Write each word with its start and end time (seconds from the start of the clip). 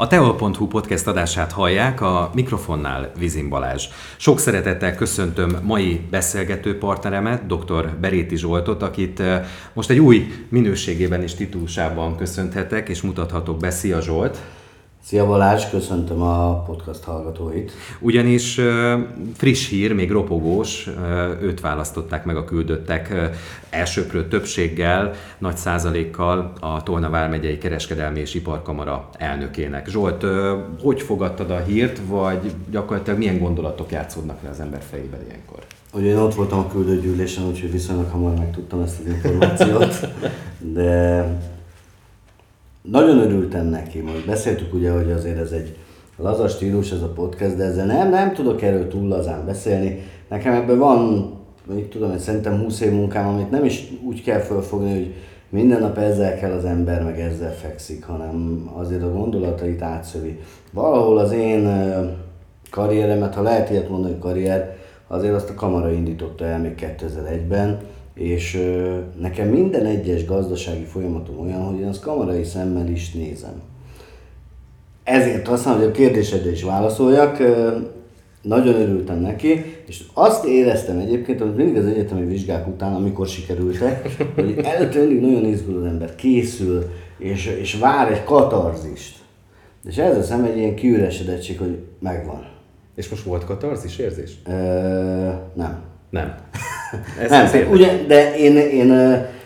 A 0.00 0.06
teol.hu 0.06 0.66
podcast 0.66 1.06
adását 1.06 1.52
hallják, 1.52 2.00
a 2.00 2.30
mikrofonnál 2.34 3.12
Vizin 3.18 3.48
Balázs. 3.48 3.88
Sok 4.16 4.38
szeretettel 4.38 4.94
köszöntöm 4.94 5.58
mai 5.62 6.00
beszélgető 6.10 6.78
partneremet, 6.78 7.46
dr. 7.46 7.96
Beréti 8.00 8.36
Zsoltot, 8.36 8.82
akit 8.82 9.22
most 9.72 9.90
egy 9.90 9.98
új 9.98 10.26
minőségében 10.48 11.22
és 11.22 11.34
titulusában 11.34 12.16
köszönthetek, 12.16 12.88
és 12.88 13.02
mutathatok 13.02 13.58
be. 13.58 13.70
Szia 13.70 14.00
Zsolt! 14.00 14.38
Szia 15.04 15.26
Balázs, 15.26 15.64
köszöntöm 15.70 16.22
a 16.22 16.62
podcast 16.62 17.04
hallgatóit. 17.04 17.72
Ugyanis 18.00 18.60
friss 19.36 19.68
hír, 19.68 19.92
még 19.92 20.10
ropogós, 20.10 20.90
őt 21.42 21.60
választották 21.60 22.24
meg 22.24 22.36
a 22.36 22.44
küldöttek 22.44 23.30
elsőprő 23.70 24.28
többséggel, 24.28 25.12
nagy 25.38 25.56
százalékkal 25.56 26.52
a 26.60 26.82
Tolna 26.82 27.10
Vármegyei 27.10 27.58
Kereskedelmi 27.58 28.20
és 28.20 28.34
Iparkamara 28.34 29.08
elnökének. 29.18 29.88
Zsolt, 29.88 30.24
hogy 30.82 31.00
fogadtad 31.00 31.50
a 31.50 31.58
hírt, 31.58 32.00
vagy 32.06 32.54
gyakorlatilag 32.70 33.18
milyen 33.18 33.38
gondolatok 33.38 33.90
játszódnak 33.90 34.42
le 34.42 34.48
az 34.48 34.60
ember 34.60 34.80
fejében 34.90 35.20
ilyenkor? 35.26 35.58
Ugye 35.92 36.08
én 36.08 36.16
ott 36.16 36.34
voltam 36.34 36.58
a 36.58 36.68
küldőgyűlésen, 36.68 37.46
úgyhogy 37.46 37.72
viszonylag 37.72 38.10
hamar 38.10 38.34
megtudtam 38.34 38.80
ezt 38.80 39.00
az 39.00 39.06
információt, 39.06 40.08
de 40.58 41.24
nagyon 42.82 43.18
örültem 43.18 43.66
neki, 43.66 44.00
most 44.00 44.26
beszéltük 44.26 44.74
ugye, 44.74 44.90
hogy 44.90 45.10
azért 45.10 45.38
ez 45.38 45.50
egy 45.50 45.76
laza 46.16 46.48
stílus 46.48 46.92
ez 46.92 47.02
a 47.02 47.12
podcast, 47.12 47.56
de 47.56 47.64
ezzel 47.64 47.86
nem, 47.86 48.10
nem 48.10 48.32
tudok 48.32 48.62
erről 48.62 48.88
túl 48.88 49.08
lazán 49.08 49.46
beszélni. 49.46 50.02
Nekem 50.28 50.54
ebben 50.54 50.78
van, 50.78 51.30
mit 51.74 51.90
tudom, 51.90 52.10
hogy 52.10 52.18
szerintem 52.18 52.58
20 52.58 52.80
év 52.80 52.92
munkám, 52.92 53.28
amit 53.28 53.50
nem 53.50 53.64
is 53.64 53.92
úgy 54.02 54.22
kell 54.22 54.38
fölfogni, 54.38 54.92
hogy 54.92 55.14
minden 55.48 55.80
nap 55.80 55.98
ezzel 55.98 56.38
kell 56.38 56.52
az 56.52 56.64
ember, 56.64 57.04
meg 57.04 57.20
ezzel 57.20 57.54
fekszik, 57.54 58.04
hanem 58.04 58.70
azért 58.74 59.02
a 59.02 59.12
gondolatait 59.12 59.82
átszövi. 59.82 60.38
Valahol 60.72 61.18
az 61.18 61.32
én 61.32 61.68
karrieremet, 62.70 63.34
ha 63.34 63.42
lehet 63.42 63.70
ilyet 63.70 63.88
mondani, 63.88 64.18
karrier, 64.18 64.76
azért 65.06 65.34
azt 65.34 65.50
a 65.50 65.54
kamera 65.54 65.92
indította 65.92 66.44
el 66.44 66.58
még 66.58 66.94
2001-ben, 66.98 67.78
és 68.20 68.62
nekem 69.20 69.48
minden 69.48 69.86
egyes 69.86 70.24
gazdasági 70.24 70.84
folyamatom 70.84 71.40
olyan, 71.40 71.64
hogy 71.64 71.80
én 71.80 71.86
azt 71.86 72.00
kamarai 72.00 72.44
szemmel 72.44 72.88
is 72.88 73.12
nézem. 73.12 73.62
Ezért 75.04 75.48
aztán, 75.48 75.76
hogy 75.76 75.84
a 75.84 75.90
kérdésedre 75.90 76.50
is 76.50 76.62
válaszoljak, 76.62 77.38
nagyon 78.42 78.74
örültem 78.74 79.18
neki, 79.18 79.64
és 79.86 80.02
azt 80.14 80.44
éreztem 80.44 80.98
egyébként, 80.98 81.40
hogy 81.40 81.54
mindig 81.54 81.76
az 81.76 81.86
egyetemi 81.86 82.24
vizsgák 82.26 82.68
után, 82.68 82.94
amikor 82.94 83.26
sikerültek, 83.26 84.16
hogy 84.34 84.58
előtte 84.62 84.98
mindig 84.98 85.20
nagyon 85.20 85.44
izgul 85.44 85.78
az 85.78 85.84
ember, 85.84 86.14
készül, 86.14 86.90
és, 87.18 87.46
és 87.46 87.78
vár 87.78 88.12
egy 88.12 88.24
katarzist. 88.24 89.18
És 89.84 89.96
ez 89.96 90.16
a 90.16 90.22
szem 90.22 90.44
egy 90.44 90.56
ilyen 90.56 90.74
kiüresedettség, 90.74 91.58
hogy 91.58 91.78
megvan. 91.98 92.48
És 92.94 93.08
most 93.08 93.22
volt 93.22 93.44
katarzis 93.44 93.98
érzés? 93.98 94.30
Ö, 94.46 94.52
nem. 95.54 95.82
Nem. 96.10 96.34
Ez 97.20 97.30
nem, 97.30 97.70
ugye, 97.70 98.04
de 98.06 98.36
én, 98.36 98.56
én 98.56 98.90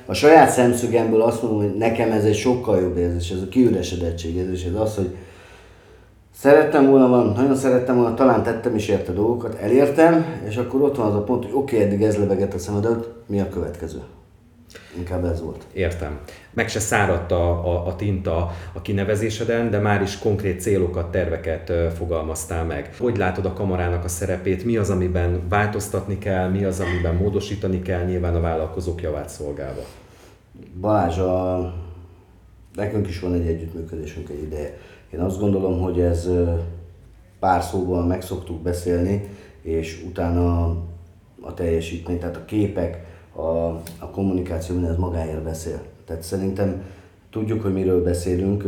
a 0.06 0.14
saját 0.14 0.50
szemszögemből 0.50 1.22
azt 1.22 1.42
mondom, 1.42 1.60
hogy 1.60 1.74
nekem 1.74 2.10
ez 2.10 2.24
egy 2.24 2.36
sokkal 2.36 2.80
jobb 2.80 2.96
érzés, 2.96 3.30
ez 3.30 3.40
a 3.42 3.48
kiüresedettség 3.48 4.34
érzés, 4.34 4.64
ez 4.64 4.80
az, 4.80 4.94
hogy 4.94 5.16
szerettem 6.36 6.90
volna 6.90 7.08
van, 7.08 7.32
nagyon 7.36 7.56
szerettem 7.56 7.96
volna, 7.96 8.14
talán 8.14 8.42
tettem 8.42 8.74
is 8.74 8.88
érte 8.88 9.12
dolgokat, 9.12 9.54
elértem, 9.54 10.26
és 10.48 10.56
akkor 10.56 10.82
ott 10.82 10.96
van 10.96 11.06
az 11.06 11.14
a 11.14 11.22
pont, 11.22 11.44
hogy 11.44 11.52
oké, 11.54 11.76
okay, 11.76 11.86
eddig 11.86 12.02
ez 12.02 12.16
lebegett 12.16 12.54
a 12.54 12.58
szemedet, 12.58 13.08
mi 13.26 13.40
a 13.40 13.48
következő? 13.48 13.98
Inkább 14.96 15.24
ez 15.24 15.42
volt. 15.42 15.64
Értem. 15.72 16.18
Meg 16.52 16.68
se 16.68 16.78
száradt 16.78 17.32
a, 17.32 17.72
a, 17.72 17.86
a 17.86 17.96
tinta 17.96 18.52
a 18.72 18.82
kinevezéseden, 18.82 19.70
de 19.70 19.78
már 19.78 20.02
is 20.02 20.18
konkrét 20.18 20.60
célokat, 20.60 21.10
terveket 21.10 21.72
fogalmaztál 21.96 22.64
meg. 22.64 22.94
Hogy 22.98 23.16
látod 23.16 23.44
a 23.44 23.52
kamarának 23.52 24.04
a 24.04 24.08
szerepét? 24.08 24.64
Mi 24.64 24.76
az, 24.76 24.90
amiben 24.90 25.48
változtatni 25.48 26.18
kell? 26.18 26.48
Mi 26.48 26.64
az, 26.64 26.80
amiben 26.80 27.14
módosítani 27.14 27.82
kell? 27.82 28.04
Nyilván 28.04 28.34
a 28.34 28.40
vállalkozók 28.40 29.02
javát 29.02 29.28
szolgálva. 29.28 29.82
Balázs, 30.80 31.18
a... 31.18 31.74
nekünk 32.74 33.08
is 33.08 33.20
van 33.20 33.34
egy 33.34 33.46
együttműködésünk 33.46 34.28
egy 34.28 34.42
ideje. 34.42 34.78
Én 35.10 35.20
azt 35.20 35.40
gondolom, 35.40 35.80
hogy 35.80 36.00
ez 36.00 36.28
pár 37.38 37.62
szóval 37.62 38.06
meg 38.06 38.22
szoktuk 38.22 38.62
beszélni, 38.62 39.28
és 39.62 40.02
utána 40.06 40.66
a 41.40 41.54
teljesítmény, 41.54 42.18
tehát 42.18 42.36
a 42.36 42.44
képek, 42.44 43.13
a, 43.34 43.66
a 43.98 44.10
kommunikáció 44.12 44.74
minden 44.74 44.92
ez 44.92 44.98
magáért 44.98 45.42
beszél. 45.42 45.82
Tehát 46.06 46.22
szerintem 46.22 46.82
tudjuk, 47.30 47.62
hogy 47.62 47.72
miről 47.72 48.02
beszélünk. 48.02 48.64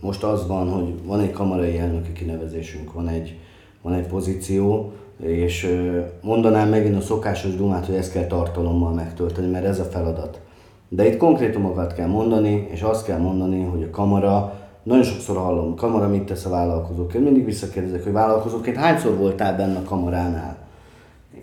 Most 0.00 0.24
az 0.24 0.46
van, 0.46 0.68
hogy 0.68 0.94
van 1.04 1.20
egy 1.20 1.30
kamarai 1.30 1.78
elnöki 1.78 2.12
kinevezésünk, 2.12 2.92
van 2.92 3.08
egy, 3.08 3.38
van 3.82 3.92
egy 3.92 4.06
pozíció, 4.06 4.92
és 5.22 5.78
mondanám 6.20 6.68
megint 6.68 6.96
a 6.96 7.00
szokásos 7.00 7.54
dumát, 7.54 7.86
hogy 7.86 7.94
ezt 7.94 8.12
kell 8.12 8.26
tartalommal 8.26 8.92
megtölteni, 8.92 9.50
mert 9.50 9.64
ez 9.64 9.80
a 9.80 9.84
feladat. 9.84 10.40
De 10.88 11.06
itt 11.06 11.16
konkrétumokat 11.16 11.94
kell 11.94 12.06
mondani, 12.06 12.68
és 12.70 12.82
azt 12.82 13.04
kell 13.04 13.18
mondani, 13.18 13.62
hogy 13.62 13.82
a 13.82 13.90
kamara, 13.90 14.52
nagyon 14.82 15.02
sokszor 15.02 15.36
hallom, 15.36 15.74
kamara 15.74 16.08
mit 16.08 16.22
tesz 16.22 16.44
a 16.44 16.50
vállalkozóként, 16.50 17.24
mindig 17.24 17.44
visszakérdezek, 17.44 18.02
hogy 18.02 18.12
vállalkozóként 18.12 18.76
hányszor 18.76 19.16
voltál 19.16 19.56
benne 19.56 19.78
a 19.78 19.82
kamaránál. 19.82 20.56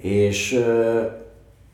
És 0.01 0.66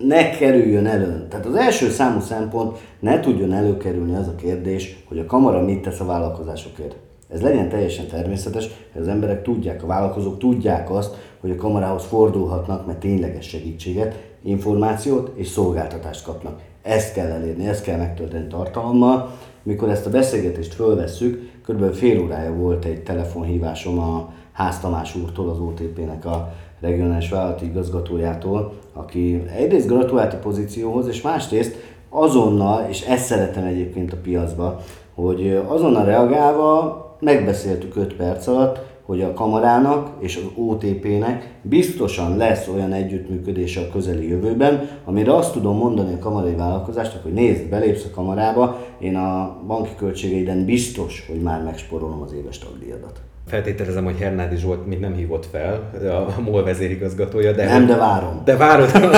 ne 0.08 0.30
kerüljön 0.30 0.86
elő. 0.86 1.28
Tehát 1.30 1.46
az 1.46 1.56
első 1.56 1.90
számú 1.90 2.20
szempont, 2.20 2.78
ne 3.00 3.20
tudjon 3.20 3.54
előkerülni 3.54 4.16
az 4.16 4.28
a 4.28 4.36
kérdés, 4.36 5.04
hogy 5.08 5.20
a 5.20 5.26
kamara 5.26 5.62
mit 5.62 5.82
tesz 5.82 6.00
a 6.00 6.06
vállalkozásokért. 6.06 6.96
Ez 7.30 7.42
legyen 7.42 7.70
teljesen 7.70 8.08
természetes, 8.08 8.70
hogy 8.94 9.02
az 9.02 9.08
emberek 9.08 9.44
tudják, 9.44 9.84
a 9.84 9.88
vállalkozók 9.88 10.40
tudják 10.40 10.92
azt, 10.92 11.16
hogy 11.40 11.52
a 11.52 11.56
kamarához 11.56 12.04
fordulhatnak, 12.04 12.86
mert 12.86 13.00
tényleges 13.00 13.48
segítséget, 13.48 14.20
információt 14.44 15.32
és 15.36 15.48
szolgáltatást 15.48 16.24
kapnak. 16.24 16.60
Ezt 16.82 17.14
kell 17.14 17.30
elérni, 17.30 17.68
ezt 17.68 17.84
kell 17.84 17.98
megtölteni 17.98 18.48
tartalommal. 18.48 19.32
Mikor 19.64 19.90
ezt 19.90 20.06
a 20.06 20.10
beszélgetést 20.10 20.74
fölvesszük, 20.74 21.52
kb. 21.72 21.94
fél 21.94 22.22
órája 22.22 22.54
volt 22.54 22.86
egy 22.86 23.04
telefonhívásom 23.04 24.00
a 24.00 24.30
Ház 24.52 24.80
Tamás 24.80 25.16
úrtól, 25.16 25.50
az 25.50 25.60
OTP-nek 25.60 26.26
a 26.26 26.54
regionális 26.80 27.30
vállalati 27.30 27.66
igazgatójától, 27.66 28.74
aki 28.94 29.44
egyrészt 29.56 29.88
gratulált 29.88 30.34
a 30.34 30.38
pozícióhoz, 30.38 31.08
és 31.08 31.22
másrészt 31.22 31.76
azonnal, 32.10 32.86
és 32.90 33.02
ezt 33.02 33.26
szeretem 33.26 33.64
egyébként 33.64 34.14
a 34.14 34.18
piacba, 34.24 34.80
hogy 35.14 35.62
azonnal 35.68 36.06
reagálva 36.06 37.00
megbeszéltük 37.20 37.96
5 37.96 38.16
perc 38.16 38.48
alatt, 38.48 38.80
hogy 39.12 39.22
a 39.22 39.34
kamarának 39.34 40.10
és 40.20 40.36
az 40.36 40.44
OTP-nek 40.56 41.60
biztosan 41.62 42.38
lesz 42.38 42.68
olyan 42.68 42.94
együttműködése 42.94 43.82
a 43.82 43.92
közeli 43.92 44.28
jövőben, 44.28 44.90
amire 45.06 45.36
azt 45.36 45.54
tudom 45.54 45.78
mondani 45.78 46.14
a 46.14 46.20
kamarai 46.20 46.56
vállalkozásnak, 46.56 47.24
hogy 47.24 47.34
nézd, 47.34 47.70
belépsz 47.70 48.06
a 48.06 48.14
kamarába, 48.14 48.80
én 49.00 49.16
a 49.16 49.58
banki 49.68 49.92
költségeiden 49.98 50.66
biztos, 50.66 51.26
hogy 51.28 51.42
már 51.42 51.64
megsporolom 51.64 52.22
az 52.22 52.34
éves 52.34 52.58
tagdíjadat. 52.58 53.31
Feltételezem, 53.48 54.04
hogy 54.04 54.18
Hernádi 54.20 54.56
Zsolt 54.56 54.88
még 54.88 55.00
nem 55.00 55.14
hívott 55.14 55.46
fel, 55.46 55.92
a 56.38 56.42
MOL 56.42 56.64
vezérigazgatója. 56.64 57.52
De 57.52 57.66
nem, 57.66 57.86
de 57.86 57.98
várom. 57.98 58.42
De 58.46 58.58
várod. 58.58 58.92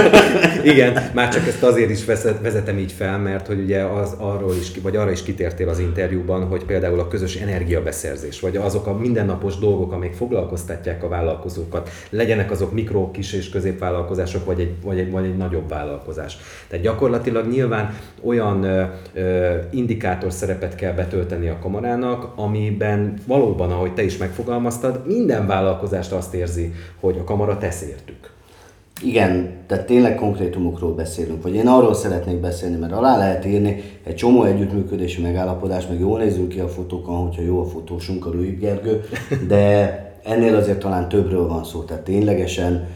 Igen, 0.74 1.10
már 1.14 1.34
csak 1.34 1.48
ezt 1.48 1.64
azért 1.64 1.90
is 1.90 2.06
vezetem 2.42 2.78
így 2.78 2.92
fel, 2.92 3.18
mert 3.18 3.48
hogy 3.48 3.60
ugye 3.60 3.82
az 3.82 4.16
arról 4.18 4.54
is, 4.60 4.72
vagy 4.82 4.96
arra 4.96 5.12
is 5.12 5.24
kitértél 5.24 5.70
az 5.70 5.80
interjúban, 5.80 6.48
hogy 6.48 6.66
például 6.66 7.00
a 7.00 7.08
közös 7.08 7.36
energiabeszerzés, 7.36 8.40
vagy 8.40 8.58
azok 8.58 8.88
a 8.88 8.98
mindennapos 8.98 9.58
dolgok, 9.58 9.92
amik 9.92 10.14
foglalkoztatják 10.14 11.04
a 11.04 11.08
vállalkozókat, 11.08 11.90
legyenek 12.10 12.52
azok 12.52 12.74
mikro, 12.74 13.12
kis 13.12 13.34
és 13.34 13.50
középvállalkozások, 13.50 14.46
vagy 14.46 14.60
egy, 14.60 14.74
vagy 14.84 15.00
egy, 15.00 15.12
vagy 15.12 15.26
egy 15.26 15.38
nagyobb 15.38 15.70
vállalkozás. 15.70 16.38
Tehát 16.68 16.84
gyakorlatilag 16.84 17.48
nyilván 17.48 17.96
olyan 18.24 18.64
ö, 18.64 18.84
ö, 19.14 19.56
indikátor 19.72 20.32
szerepet 20.32 20.76
kell 20.76 20.94
betölteni 20.94 21.48
a 21.48 21.60
kamarának, 21.62 22.32
amiben 22.36 23.14
valóban, 23.28 23.72
ahogy 23.72 23.94
te 23.94 24.04
is 24.04 24.13
megfogalmaztad, 24.18 25.02
minden 25.06 25.48
vállalkozást 25.48 26.12
azt 26.12 26.34
érzi, 26.34 26.74
hogy 27.00 27.18
a 27.18 27.24
kamara 27.24 27.58
tesz 27.58 27.82
értük. 27.82 28.32
Igen, 29.02 29.52
tehát 29.68 29.86
tényleg 29.86 30.16
konkrétumokról 30.16 30.94
beszélünk, 30.94 31.44
vagy 31.44 31.56
én 31.56 31.68
arról 31.68 31.94
szeretnék 31.94 32.40
beszélni, 32.40 32.76
mert 32.76 32.94
alá 32.94 33.18
lehet 33.18 33.46
írni 33.46 33.84
egy 34.04 34.16
csomó 34.16 34.44
együttműködési 34.44 35.22
megállapodás, 35.22 35.88
meg 35.88 36.00
jól 36.00 36.20
nézünk 36.20 36.50
ki 36.50 36.60
a 36.60 36.68
fotókon, 36.68 37.16
hogyha 37.16 37.42
jó 37.42 37.60
a 37.60 37.66
fotósunk, 37.66 38.26
a 38.26 38.32
Rui 38.32 38.50
Gergő, 38.50 39.02
de 39.48 39.98
ennél 40.24 40.56
azért 40.56 40.80
talán 40.80 41.10
többről 41.10 41.48
van 41.48 41.64
szó, 41.64 41.84
tehát 41.84 42.04
ténylegesen 42.04 42.88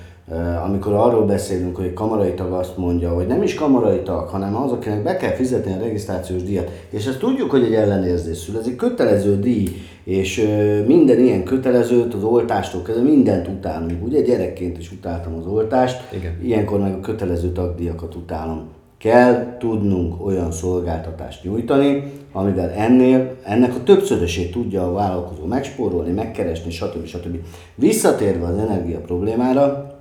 amikor 0.66 0.94
arról 0.94 1.26
beszélünk, 1.26 1.76
hogy 1.76 1.86
egy 1.86 1.94
kamarai 1.94 2.34
tag 2.34 2.52
azt 2.52 2.78
mondja, 2.78 3.14
hogy 3.14 3.28
nem 3.28 3.44
is 3.44 3.54
kamarai 3.54 4.00
tag, 4.00 4.28
hanem 4.28 4.56
az, 4.56 4.72
akinek 4.72 5.04
be 5.04 5.18
kell 5.18 5.32
fizetni 5.34 5.74
a 5.74 5.80
regisztrációs 5.80 6.44
díjat, 6.44 6.72
és 6.90 7.06
ezt 7.06 7.20
tudjuk, 7.20 7.52
hogy 7.52 7.64
egy 7.64 7.74
ellenérzés 7.74 8.38
szül, 8.38 8.58
ez 8.58 8.68
egy 8.68 8.76
kötelező 8.76 9.40
díj, 9.40 9.68
és 10.04 10.48
minden 10.88 11.20
ilyen 11.20 11.44
kötelezőt 11.44 12.14
az 12.14 12.24
oltástól 12.24 12.82
kezdve 12.82 13.04
mindent 13.04 13.48
utálunk. 13.48 14.06
Ugye 14.06 14.22
gyerekként 14.22 14.78
is 14.78 14.92
utáltam 14.92 15.36
az 15.36 15.46
oltást, 15.46 16.14
Igen. 16.14 16.40
ilyenkor 16.44 16.80
meg 16.80 16.94
a 16.94 17.00
kötelező 17.00 17.52
tagdíjakat 17.52 18.16
utálom. 18.16 18.68
kell 18.98 19.58
tudnunk 19.60 20.26
olyan 20.26 20.52
szolgáltatást 20.52 21.44
nyújtani, 21.44 22.12
amivel 22.32 22.70
ennél, 22.70 23.36
ennek 23.44 23.76
a 23.76 23.84
többszörösét 23.84 24.52
tudja 24.52 24.88
a 24.88 24.92
vállalkozó 24.92 25.46
megspórolni, 25.46 26.12
megkeresni, 26.12 26.72
stb. 26.72 27.06
stb. 27.06 27.38
Visszatérve 27.76 28.46
az 28.46 28.58
energia 28.58 29.00
problémára, 29.00 29.97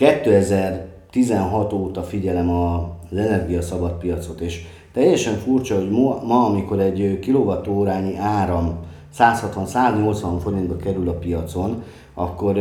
2016 0.00 1.72
óta 1.72 2.02
figyelem 2.02 2.50
az 2.50 3.16
energia 3.16 3.62
szabad 3.62 3.92
piacot, 3.92 4.40
és 4.40 4.62
teljesen 4.92 5.34
furcsa, 5.34 5.74
hogy 5.74 5.90
ma, 5.90 6.44
amikor 6.44 6.80
egy 6.80 7.18
kilovattórányi 7.18 8.16
áram 8.16 8.78
160-180 9.18 10.38
forintba 10.42 10.76
kerül 10.76 11.08
a 11.08 11.12
piacon, 11.12 11.82
akkor 12.14 12.54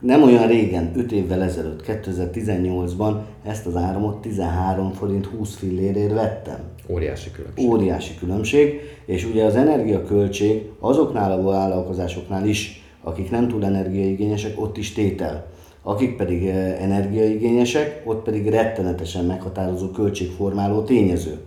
nem 0.00 0.22
olyan 0.22 0.46
régen, 0.46 0.92
5 0.96 1.12
évvel 1.12 1.42
ezelőtt, 1.42 1.84
2018-ban 1.86 3.14
ezt 3.44 3.66
az 3.66 3.76
áramot 3.76 4.20
13 4.20 4.92
forint 4.92 5.26
20 5.26 5.54
fillérért 5.54 6.12
vettem. 6.12 6.58
Óriási 6.88 7.30
különbség. 7.30 7.68
Óriási 7.68 8.14
különbség, 8.18 8.80
és 9.04 9.24
ugye 9.24 9.44
az 9.44 9.56
energiaköltség 9.56 10.70
azoknál 10.80 11.32
a 11.32 11.42
vállalkozásoknál 11.42 12.46
is, 12.46 12.82
akik 13.02 13.30
nem 13.30 13.48
túl 13.48 13.64
energiaigényesek, 13.64 14.60
ott 14.60 14.76
is 14.76 14.92
tétel. 14.92 15.52
Akik 15.86 16.16
pedig 16.16 16.46
eh, 16.46 16.82
energiaigényesek, 16.82 18.02
ott 18.04 18.22
pedig 18.22 18.48
rettenetesen 18.48 19.24
meghatározó 19.24 19.86
költségformáló 19.86 20.82
tényező. 20.82 21.38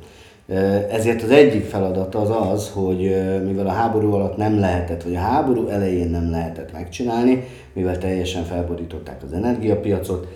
Ezért 0.91 1.23
az 1.23 1.29
egyik 1.29 1.63
feladata 1.63 2.19
az 2.19 2.29
az, 2.51 2.69
hogy 2.69 2.99
mivel 3.45 3.67
a 3.67 3.71
háború 3.71 4.13
alatt 4.13 4.37
nem 4.37 4.59
lehetett, 4.59 5.03
vagy 5.03 5.15
a 5.15 5.19
háború 5.19 5.67
elején 5.67 6.09
nem 6.09 6.29
lehetett 6.29 6.73
megcsinálni, 6.73 7.43
mivel 7.73 7.97
teljesen 7.97 8.43
felborították 8.43 9.23
az 9.23 9.33
energiapiacot, 9.33 10.27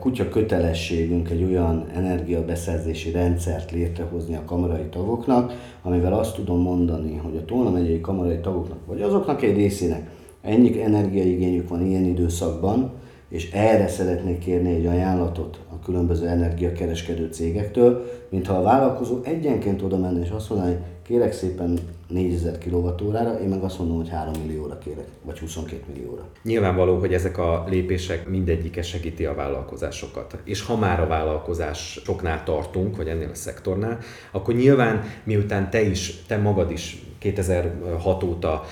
kutya 0.00 0.28
kötelességünk 0.28 1.30
egy 1.30 1.44
olyan 1.44 1.86
energiabeszerzési 1.94 3.10
rendszert 3.10 3.70
létrehozni 3.70 4.34
a 4.34 4.44
kamarai 4.44 4.86
tagoknak, 4.90 5.52
amivel 5.82 6.12
azt 6.12 6.34
tudom 6.34 6.60
mondani, 6.60 7.16
hogy 7.16 7.36
a 7.36 7.44
Tolna 7.44 7.70
megyei 7.70 8.00
kamarai 8.00 8.38
tagoknak, 8.38 8.78
vagy 8.86 9.00
azoknak 9.00 9.42
egy 9.42 9.56
részének 9.56 10.10
ennyi 10.42 10.82
energiaigényük 10.82 11.68
van 11.68 11.86
ilyen 11.86 12.04
időszakban, 12.04 12.92
és 13.28 13.50
erre 13.50 13.88
szeretnék 13.88 14.38
kérni 14.38 14.74
egy 14.74 14.86
ajánlatot 14.86 15.60
a 15.68 15.84
különböző 15.84 16.28
energiakereskedő 16.28 17.28
cégektől, 17.32 18.10
mintha 18.28 18.54
a 18.54 18.62
vállalkozó 18.62 19.20
egyenként 19.22 19.82
oda 19.82 19.98
menne 19.98 20.20
és 20.20 20.30
azt 20.30 20.48
mondaná, 20.48 20.70
hogy 20.70 20.80
kérek 21.02 21.32
szépen 21.32 21.78
4000 22.08 22.58
kWh-ra, 22.58 23.38
én 23.42 23.48
meg 23.48 23.62
azt 23.62 23.78
mondom, 23.78 23.96
hogy 23.96 24.08
3 24.08 24.32
millióra 24.46 24.78
kérek, 24.78 25.06
vagy 25.22 25.38
22 25.38 25.82
millióra. 25.92 26.28
Nyilvánvaló, 26.42 26.98
hogy 26.98 27.14
ezek 27.14 27.38
a 27.38 27.64
lépések 27.68 28.28
mindegyike 28.28 28.82
segíti 28.82 29.24
a 29.24 29.34
vállalkozásokat. 29.34 30.38
És 30.44 30.62
ha 30.62 30.76
már 30.76 31.00
a 31.00 31.06
vállalkozás 31.06 32.00
soknál 32.04 32.42
tartunk, 32.44 32.96
vagy 32.96 33.08
ennél 33.08 33.30
a 33.32 33.34
szektornál, 33.34 33.98
akkor 34.30 34.54
nyilván 34.54 35.02
miután 35.24 35.70
te 35.70 35.82
is, 35.82 36.22
te 36.26 36.36
magad 36.36 36.70
is 36.70 37.05
2006 37.32 38.22
óta, 38.22 38.64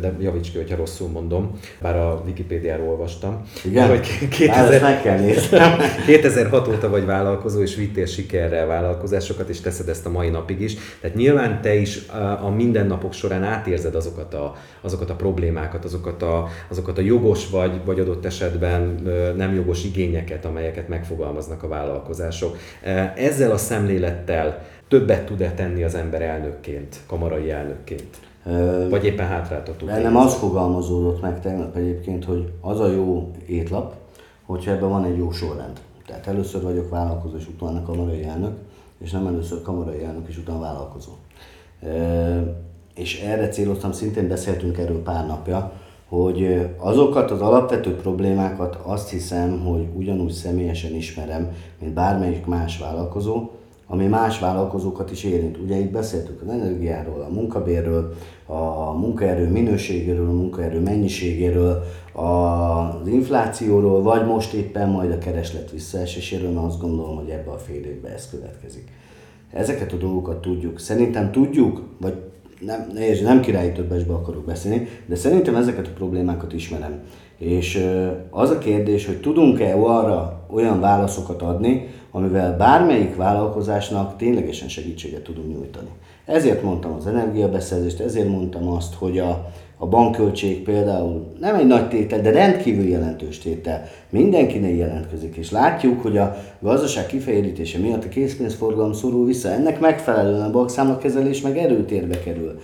de 0.00 0.12
javíts 0.20 0.50
ki, 0.50 0.56
hogyha 0.56 0.76
rosszul 0.76 1.08
mondom, 1.08 1.50
bár 1.80 1.96
a 1.96 2.22
Wikipédiáról 2.26 2.88
olvastam. 2.88 3.42
Igen? 3.64 3.88
Hogy 3.88 4.28
2000, 4.28 4.82
meg 4.82 5.02
kell 5.02 5.18
2006 6.06 6.68
óta 6.72 6.88
vagy 6.88 7.04
vállalkozó, 7.04 7.62
és 7.62 7.74
vittél 7.74 8.06
sikerrel 8.06 8.66
vállalkozásokat, 8.66 9.48
és 9.48 9.60
teszed 9.60 9.88
ezt 9.88 10.06
a 10.06 10.10
mai 10.10 10.28
napig 10.28 10.60
is. 10.60 10.74
Tehát 11.00 11.16
nyilván 11.16 11.60
te 11.60 11.74
is 11.74 12.08
a 12.42 12.48
mindennapok 12.48 13.12
során 13.12 13.42
átérzed 13.42 13.94
azokat 13.94 14.34
a, 14.34 14.54
azokat 14.80 15.10
a 15.10 15.14
problémákat, 15.14 15.84
azokat 15.84 16.22
a, 16.22 16.48
azokat 16.68 16.98
a 16.98 17.02
jogos 17.02 17.48
vagy, 17.50 17.80
vagy 17.84 18.00
adott 18.00 18.24
esetben 18.24 19.02
nem 19.36 19.54
jogos 19.54 19.84
igényeket, 19.84 20.44
amelyeket 20.44 20.88
megfogalmaznak 20.88 21.62
a 21.62 21.68
vállalkozások. 21.68 22.56
Ezzel 23.16 23.50
a 23.50 23.56
szemlélettel 23.56 24.70
többet 24.92 25.26
tud-e 25.26 25.52
tenni 25.52 25.82
az 25.82 25.94
ember 25.94 26.22
elnökként, 26.22 27.00
kamarai 27.06 27.50
elnökként? 27.50 28.20
Vagy 28.90 29.04
éppen 29.04 29.26
hátráltató? 29.26 29.86
Nem 29.86 30.16
az 30.16 30.34
fogalmazódott 30.34 31.20
meg 31.20 31.40
tegnap 31.40 31.76
egyébként, 31.76 32.24
hogy 32.24 32.52
az 32.60 32.80
a 32.80 32.90
jó 32.90 33.30
étlap, 33.46 33.94
hogyha 34.46 34.70
ebben 34.70 34.88
van 34.88 35.04
egy 35.04 35.16
jó 35.16 35.30
sorrend. 35.30 35.80
Tehát 36.06 36.26
először 36.26 36.62
vagyok 36.62 36.90
vállalkozó, 36.90 37.36
és 37.36 37.48
utána 37.48 37.82
kamarai 37.82 38.24
elnök, 38.24 38.52
és 38.98 39.10
nem 39.10 39.26
először 39.26 39.62
kamarai 39.62 40.04
elnök, 40.04 40.28
és 40.28 40.38
utána 40.38 40.60
vállalkozó. 40.60 41.12
És 42.94 43.20
erre 43.20 43.48
céloztam, 43.48 43.92
szintén 43.92 44.28
beszéltünk 44.28 44.78
erről 44.78 45.02
pár 45.02 45.26
napja, 45.26 45.72
hogy 46.08 46.68
azokat 46.76 47.30
az 47.30 47.40
alapvető 47.40 47.96
problémákat 47.96 48.78
azt 48.82 49.10
hiszem, 49.10 49.60
hogy 49.64 49.86
ugyanúgy 49.94 50.32
személyesen 50.32 50.94
ismerem, 50.94 51.52
mint 51.80 51.94
bármelyik 51.94 52.46
más 52.46 52.78
vállalkozó, 52.78 53.50
ami 53.92 54.06
más 54.06 54.38
vállalkozókat 54.38 55.10
is 55.10 55.24
érint. 55.24 55.58
Ugye 55.58 55.76
itt 55.76 55.90
beszéltük 55.90 56.42
az 56.42 56.48
energiáról, 56.48 57.20
a 57.20 57.32
munkabérről, 57.32 58.14
a 58.46 58.92
munkaerő 58.92 59.48
minőségéről, 59.48 60.28
a 60.28 60.32
munkaerő 60.32 60.80
mennyiségéről, 60.80 61.82
az 62.12 63.06
inflációról, 63.06 64.02
vagy 64.02 64.26
most 64.26 64.52
éppen 64.52 64.88
majd 64.88 65.10
a 65.10 65.18
kereslet 65.18 65.70
visszaeséséről, 65.70 66.50
mert 66.50 66.66
azt 66.66 66.80
gondolom, 66.80 67.16
hogy 67.16 67.28
ebbe 67.28 67.50
a 67.50 67.58
fél 67.58 67.84
évben 67.84 68.12
ez 68.12 68.30
következik. 68.30 68.88
Ezeket 69.50 69.92
a 69.92 69.96
dolgokat 69.96 70.40
tudjuk. 70.40 70.78
Szerintem 70.78 71.32
tudjuk, 71.32 71.82
vagy 72.00 72.14
nem, 72.60 72.86
nem, 72.94 73.22
nem 73.22 73.40
királyi 73.40 73.72
többesbe 73.72 74.12
akarok 74.12 74.44
beszélni, 74.44 74.88
de 75.06 75.14
szerintem 75.14 75.56
ezeket 75.56 75.86
a 75.86 75.92
problémákat 75.94 76.52
ismerem. 76.52 77.00
És 77.42 77.88
az 78.30 78.50
a 78.50 78.58
kérdés, 78.58 79.06
hogy 79.06 79.20
tudunk-e 79.20 79.74
arra 79.74 80.46
olyan 80.50 80.80
válaszokat 80.80 81.42
adni, 81.42 81.88
amivel 82.10 82.56
bármelyik 82.56 83.16
vállalkozásnak 83.16 84.16
ténylegesen 84.16 84.68
segítséget 84.68 85.22
tudunk 85.22 85.48
nyújtani. 85.48 85.88
Ezért 86.24 86.62
mondtam 86.62 86.94
az 86.98 87.06
energiabeszerzést, 87.06 88.00
ezért 88.00 88.28
mondtam 88.28 88.68
azt, 88.68 88.94
hogy 88.94 89.18
a, 89.18 89.50
a 89.76 89.86
bankköltség 89.86 90.62
például 90.62 91.32
nem 91.40 91.54
egy 91.54 91.66
nagy 91.66 91.88
tétel, 91.88 92.20
de 92.20 92.30
rendkívül 92.30 92.88
jelentős 92.88 93.38
tétel. 93.38 93.84
Mindenkinek 94.10 94.76
jelentkezik, 94.76 95.36
és 95.36 95.50
látjuk, 95.50 96.02
hogy 96.02 96.18
a 96.18 96.36
gazdaság 96.60 97.06
kifejlítése 97.06 97.78
miatt 97.78 98.04
a 98.04 98.08
készpénzforgalom 98.08 98.92
szorul 98.92 99.26
vissza. 99.26 99.48
Ennek 99.48 99.80
megfelelően 99.80 100.42
a 100.42 100.50
bankszámlakezelés 100.50 101.40
meg 101.40 101.58
erőtérbe 101.58 102.20
kerül. 102.20 102.60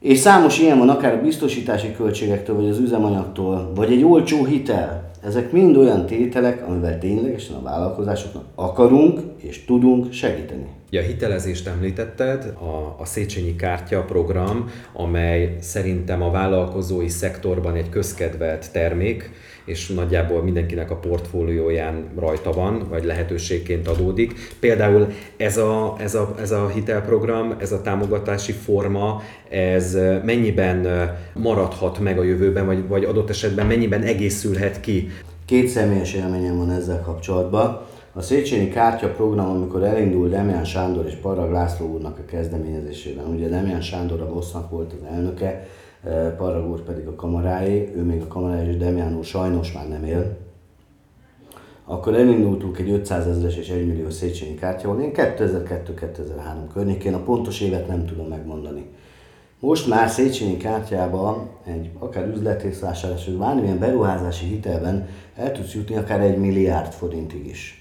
És 0.00 0.18
számos 0.18 0.58
ilyen 0.58 0.78
van, 0.78 0.88
akár 0.88 1.14
a 1.14 1.20
biztosítási 1.20 1.92
költségektől, 1.92 2.56
vagy 2.56 2.68
az 2.68 2.78
üzemanyagtól, 2.78 3.72
vagy 3.74 3.92
egy 3.92 4.04
olcsó 4.04 4.44
hitel. 4.44 5.10
Ezek 5.24 5.52
mind 5.52 5.76
olyan 5.76 6.06
tételek, 6.06 6.68
amivel 6.68 6.98
ténylegesen 6.98 7.56
a 7.56 7.62
vállalkozásoknak 7.62 8.44
akarunk 8.54 9.20
és 9.36 9.64
tudunk 9.64 10.12
segíteni. 10.12 10.66
Ja, 10.92 11.00
hitelezést 11.00 11.66
említetted, 11.66 12.44
a, 12.44 12.96
a 12.98 13.04
Széchenyi 13.04 13.56
Kártya 13.56 14.04
program, 14.04 14.70
amely 14.92 15.56
szerintem 15.60 16.22
a 16.22 16.30
vállalkozói 16.30 17.08
szektorban 17.08 17.74
egy 17.74 17.88
közkedvelt 17.88 18.72
termék, 18.72 19.30
és 19.64 19.88
nagyjából 19.88 20.42
mindenkinek 20.42 20.90
a 20.90 20.96
portfólióján 20.96 22.04
rajta 22.18 22.52
van, 22.52 22.86
vagy 22.88 23.04
lehetőségként 23.04 23.88
adódik. 23.88 24.32
Például 24.60 25.06
ez 25.36 25.56
a, 25.56 25.96
ez 25.98 26.14
a, 26.14 26.34
ez 26.40 26.50
a 26.50 26.68
hitelprogram, 26.68 27.54
ez 27.58 27.72
a 27.72 27.82
támogatási 27.82 28.52
forma, 28.52 29.22
ez 29.48 29.98
mennyiben 30.24 31.10
maradhat 31.34 31.98
meg 31.98 32.18
a 32.18 32.22
jövőben, 32.22 32.66
vagy, 32.66 32.88
vagy 32.88 33.04
adott 33.04 33.30
esetben 33.30 33.66
mennyiben 33.66 34.02
egészülhet 34.02 34.80
ki? 34.80 35.08
Két 35.44 35.68
személyes 35.68 36.14
élményem 36.14 36.56
van 36.56 36.70
ezzel 36.70 37.00
kapcsolatban. 37.00 37.88
A 38.12 38.22
Széchenyi 38.22 38.68
Kártya 38.68 39.08
program, 39.08 39.50
amikor 39.50 39.82
elindul 39.82 40.28
Demián 40.28 40.64
Sándor 40.64 41.06
és 41.06 41.14
Parag 41.14 41.50
László 41.50 41.86
úrnak 41.86 42.18
a 42.18 42.24
kezdeményezésében, 42.24 43.26
ugye 43.26 43.48
Demián 43.48 43.80
Sándor 43.80 44.20
a 44.20 44.32
Bossznak 44.32 44.70
volt 44.70 44.92
az 44.92 45.14
elnöke, 45.14 45.66
eh, 46.04 46.34
Parag 46.36 46.70
úr 46.70 46.82
pedig 46.82 47.06
a 47.06 47.14
kamaráé, 47.14 47.92
ő 47.96 48.02
még 48.02 48.22
a 48.22 48.26
kamaráé, 48.26 48.68
és 48.68 48.76
Demián 48.76 49.16
úr 49.16 49.24
sajnos 49.24 49.72
már 49.72 49.88
nem 49.88 50.04
él, 50.04 50.36
akkor 51.84 52.14
elindultunk 52.14 52.78
egy 52.78 52.90
500 52.90 53.26
ezeres 53.26 53.56
és 53.56 53.68
1 53.68 53.86
millió 53.86 54.10
Széchenyi 54.10 54.54
kártyával, 54.54 55.00
én 55.00 55.10
2002-2003 55.14 56.72
környékén, 56.72 57.14
a 57.14 57.22
pontos 57.22 57.60
évet 57.60 57.88
nem 57.88 58.06
tudom 58.06 58.26
megmondani. 58.26 58.86
Most 59.60 59.88
már 59.88 60.08
Széchenyi 60.08 60.56
kártyában 60.56 61.50
egy 61.64 61.90
akár 61.98 62.28
üzletészvásárlás, 62.28 63.24
vagy 63.24 63.36
bármilyen 63.36 63.78
beruházási 63.78 64.46
hitelben 64.46 65.08
el 65.36 65.52
tudsz 65.52 65.74
jutni 65.74 65.96
akár 65.96 66.20
egy 66.20 66.38
milliárd 66.38 66.92
forintig 66.92 67.46
is. 67.46 67.79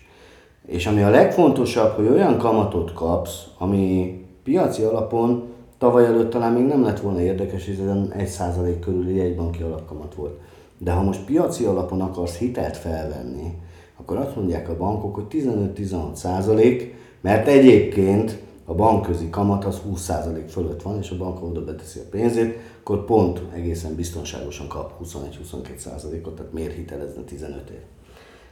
És 0.70 0.88
ami 0.88 1.02
a 1.02 1.10
legfontosabb, 1.10 1.96
hogy 1.96 2.08
olyan 2.08 2.38
kamatot 2.38 2.94
kapsz, 2.94 3.44
ami 3.58 4.18
piaci 4.44 4.82
alapon 4.82 5.44
tavaly 5.78 6.06
előtt 6.06 6.30
talán 6.30 6.54
még 6.54 6.66
nem 6.66 6.84
lett 6.84 7.00
volna 7.00 7.22
érdekes, 7.22 7.66
hiszen 7.66 8.14
1% 8.18 8.76
körüli 8.80 9.20
egy 9.20 9.36
banki 9.36 9.62
alapkamat 9.62 10.16
volt. 10.16 10.40
De 10.78 10.92
ha 10.92 11.04
most 11.04 11.26
piaci 11.26 11.66
alapon 11.66 12.02
akarsz 12.02 12.38
hitelt 12.38 12.78
felvenni, 12.78 13.58
akkor 13.98 14.18
azt 14.18 14.36
mondják 14.36 14.70
a 14.70 14.78
bankok, 14.78 15.16
hogy 15.16 15.26
15-16 15.30 16.14
százalék, 16.14 16.96
mert 17.22 17.48
egyébként 17.48 18.42
a 18.66 18.74
bankközi 18.74 19.30
kamat 19.30 19.66
az 19.66 19.78
20 19.78 20.02
százalék 20.02 20.48
fölött 20.48 20.82
van, 20.82 20.98
és 20.98 21.10
a 21.10 21.18
bank 21.18 21.44
oda 21.44 21.64
beteszi 21.64 22.00
a 22.00 22.10
pénzét, 22.10 22.58
akkor 22.80 23.06
pont 23.06 23.42
egészen 23.54 23.96
biztonságosan 23.96 24.68
kap 24.68 24.94
21-22 25.04 25.78
százalékot, 25.78 26.36
tehát 26.36 26.54
miért 26.54 26.74
hitelezni 26.74 27.24
15 27.24 27.70
ért. 27.70 27.86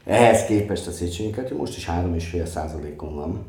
Ehhez 0.08 0.46
képest 0.46 0.88
a 0.88 0.92
Széchenyi 0.92 1.30
Kártya 1.30 1.56
most 1.56 1.78
is 1.78 1.86
3,5 1.86 2.46
százalékon 2.46 3.16
van, 3.16 3.46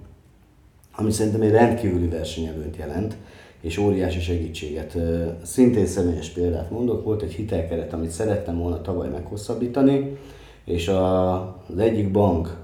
ami 0.96 1.10
szerintem 1.10 1.40
egy 1.40 1.50
rendkívüli 1.50 2.08
versenyelőnt 2.08 2.76
jelent, 2.76 3.16
és 3.60 3.78
óriási 3.78 4.20
segítséget. 4.20 4.96
Szintén 5.42 5.86
személyes 5.86 6.28
példát 6.30 6.70
mondok, 6.70 7.04
volt 7.04 7.22
egy 7.22 7.32
hitelkeret, 7.32 7.92
amit 7.92 8.10
szerettem 8.10 8.58
volna 8.58 8.80
tavaly 8.80 9.08
meghosszabbítani, 9.08 10.16
és 10.64 10.88
a, 10.88 11.32
az 11.42 11.78
egyik 11.78 12.10
bank 12.10 12.56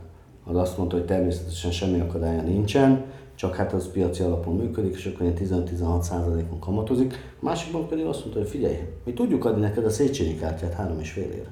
az 0.44 0.56
azt 0.56 0.78
mondta, 0.78 0.96
hogy 0.96 1.06
természetesen 1.06 1.70
semmi 1.70 2.00
akadálya 2.00 2.42
nincsen, 2.42 3.04
csak 3.34 3.56
hát 3.56 3.72
az 3.72 3.90
piaci 3.92 4.22
alapon 4.22 4.56
működik, 4.56 4.94
és 4.94 5.06
akkor 5.06 5.32
15-16 5.40 6.00
százalékon 6.00 6.58
kamatozik. 6.58 7.12
A 7.40 7.44
másik 7.44 7.72
bank 7.72 7.88
pedig 7.88 8.04
azt 8.04 8.20
mondta, 8.20 8.38
hogy 8.38 8.48
figyelj, 8.48 8.76
mi 9.04 9.12
tudjuk 9.12 9.44
adni 9.44 9.60
neked 9.60 9.84
a 9.84 9.90
Széchenyi 9.90 10.36
kártyát 10.36 10.72
három 10.72 11.00
és 11.00 11.10
fél 11.10 11.30
ér. 11.30 11.46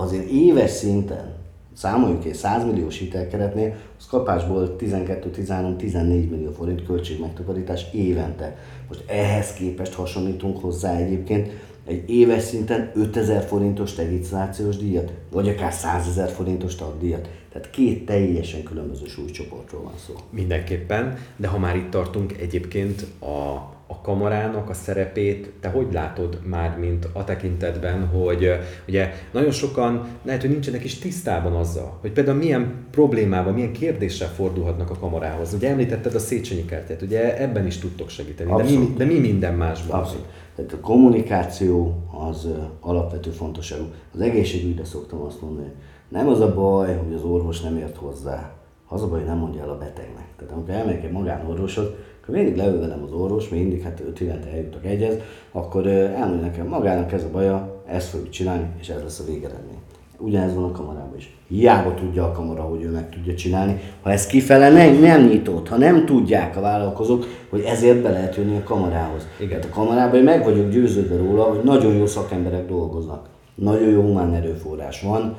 Azért 0.00 0.28
éves 0.30 0.70
szinten 0.70 1.34
számoljuk 1.74 2.24
egy 2.24 2.34
100 2.34 2.64
milliós 2.64 2.98
hitelkeretnél, 2.98 3.74
az 3.98 4.06
kapásból 4.06 4.76
12-13-14 4.78 6.30
millió 6.30 6.50
forint 6.50 6.86
költségmegtakarítás 6.86 7.86
évente. 7.92 8.56
Most 8.88 9.04
ehhez 9.06 9.52
képest 9.52 9.94
hasonlítunk 9.94 10.60
hozzá 10.60 10.96
egyébként 10.96 11.50
egy 11.86 12.10
éves 12.10 12.42
szinten 12.42 12.90
5000 12.94 13.42
forintos 13.42 13.96
regisztrációs 13.96 14.76
díjat, 14.76 15.12
vagy 15.30 15.48
akár 15.48 15.72
100 15.72 16.08
ezer 16.08 16.28
forintos 16.28 16.74
tagdíjat. 16.74 17.28
Tehát 17.52 17.70
két 17.70 18.06
teljesen 18.06 18.62
különböző 18.62 19.06
súlycsoportról 19.06 19.82
van 19.82 19.94
szó. 20.06 20.14
Mindenképpen, 20.30 21.18
de 21.36 21.46
ha 21.46 21.58
már 21.58 21.76
itt 21.76 21.90
tartunk, 21.90 22.38
egyébként 22.40 23.02
a 23.20 23.76
a 23.90 24.00
kamarának 24.00 24.70
a 24.70 24.74
szerepét 24.74 25.52
te 25.60 25.68
hogy 25.68 25.86
látod 25.92 26.38
már, 26.44 26.78
mint 26.78 27.08
a 27.12 27.24
tekintetben, 27.24 28.06
hogy 28.06 28.48
ugye 28.88 29.12
nagyon 29.32 29.50
sokan 29.50 30.06
lehet, 30.22 30.40
hogy 30.40 30.50
nincsenek 30.50 30.84
is 30.84 30.98
tisztában 30.98 31.52
azzal, 31.52 31.98
hogy 32.00 32.12
például 32.12 32.36
milyen 32.36 32.86
problémával, 32.90 33.52
milyen 33.52 33.72
kérdéssel 33.72 34.28
fordulhatnak 34.28 34.90
a 34.90 34.98
kamarához. 34.98 35.54
Ugye 35.54 35.70
említetted 35.70 36.14
a 36.14 36.18
Széchenyi 36.18 36.64
kártyát, 36.64 37.02
ugye 37.02 37.40
ebben 37.40 37.66
is 37.66 37.78
tudtok 37.78 38.08
segíteni, 38.08 38.54
de 38.56 38.62
mi, 38.62 38.94
de 38.96 39.04
mi 39.04 39.18
minden 39.18 39.54
másban? 39.54 40.00
Abszolút. 40.00 40.26
Tehát 40.56 40.72
a 40.72 40.80
kommunikáció 40.80 42.02
az 42.30 42.48
alapvető 42.80 43.30
fontosságú. 43.30 43.84
Az 44.14 44.20
egészségügyre 44.20 44.84
szoktam 44.84 45.20
azt 45.20 45.40
mondani, 45.42 45.68
nem 46.08 46.28
az 46.28 46.40
a 46.40 46.54
baj, 46.54 46.96
hogy 46.96 47.14
az 47.14 47.22
orvos 47.22 47.60
nem 47.60 47.76
ért 47.76 47.96
hozzá, 47.96 48.52
az 48.88 49.02
a 49.02 49.08
baj, 49.08 49.18
hogy 49.18 49.28
nem 49.28 49.38
mondja 49.38 49.62
el 49.62 49.70
a 49.70 49.78
betegnek. 49.78 50.26
Tehát 50.36 50.52
amikor 50.52 50.74
elmegyek 50.74 51.04
egy 51.04 51.12
magánorvoshoz, 51.12 51.86
akkor 52.22 52.34
mindig 52.34 52.56
leül 52.56 52.80
velem 52.80 53.02
az 53.02 53.12
orvos, 53.12 53.48
mindig, 53.48 53.82
hát 53.82 54.02
öt 54.06 54.20
évente 54.20 54.48
eljutok 54.48 54.84
egyez, 54.84 55.14
akkor 55.52 55.86
elmondja 55.86 56.46
nekem, 56.46 56.66
magának 56.66 57.12
ez 57.12 57.24
a 57.24 57.30
baja, 57.32 57.82
ezt 57.86 58.08
fogjuk 58.08 58.30
csinálni, 58.30 58.66
és 58.80 58.88
ez 58.88 59.02
lesz 59.02 59.18
a 59.18 59.24
végeredmény. 59.24 59.76
Ugyanez 60.18 60.54
van 60.54 60.64
a 60.64 60.72
kamarában 60.72 61.16
is. 61.16 61.36
Hiába 61.48 61.94
tudja 61.94 62.24
a 62.24 62.32
kamara, 62.32 62.62
hogy 62.62 62.82
ő 62.82 62.90
meg 62.90 63.10
tudja 63.10 63.34
csinálni. 63.34 63.80
Ha 64.02 64.10
ez 64.10 64.26
kifele 64.26 64.70
nem, 64.70 65.00
nem 65.00 65.26
nyitott, 65.26 65.68
ha 65.68 65.76
nem 65.76 66.04
tudják 66.04 66.56
a 66.56 66.60
vállalkozók, 66.60 67.24
hogy 67.50 67.60
ezért 67.60 68.02
be 68.02 68.10
lehet 68.10 68.36
jönni 68.36 68.56
a 68.56 68.62
kamarához. 68.62 69.26
Igen. 69.36 69.60
Tehát 69.60 69.76
a 69.76 69.80
kamarában 69.80 70.20
meg 70.20 70.44
vagyok 70.44 70.70
győződve 70.70 71.16
róla, 71.16 71.42
hogy 71.42 71.60
nagyon 71.64 71.94
jó 71.94 72.06
szakemberek 72.06 72.66
dolgoznak. 72.66 73.28
Nagyon 73.54 73.88
jó 73.88 74.02
humán 74.02 74.34
erőforrás 74.34 75.02
van 75.02 75.36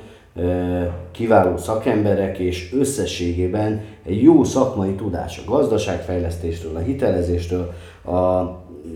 kiváló 1.12 1.58
szakemberek, 1.58 2.38
és 2.38 2.74
összességében 2.74 3.82
egy 4.06 4.22
jó 4.22 4.44
szakmai 4.44 4.92
tudás 4.92 5.42
a 5.46 5.52
gazdaságfejlesztésről, 5.52 6.76
a 6.76 6.80
hitelezéstől, 6.80 7.74
a, 8.04 8.18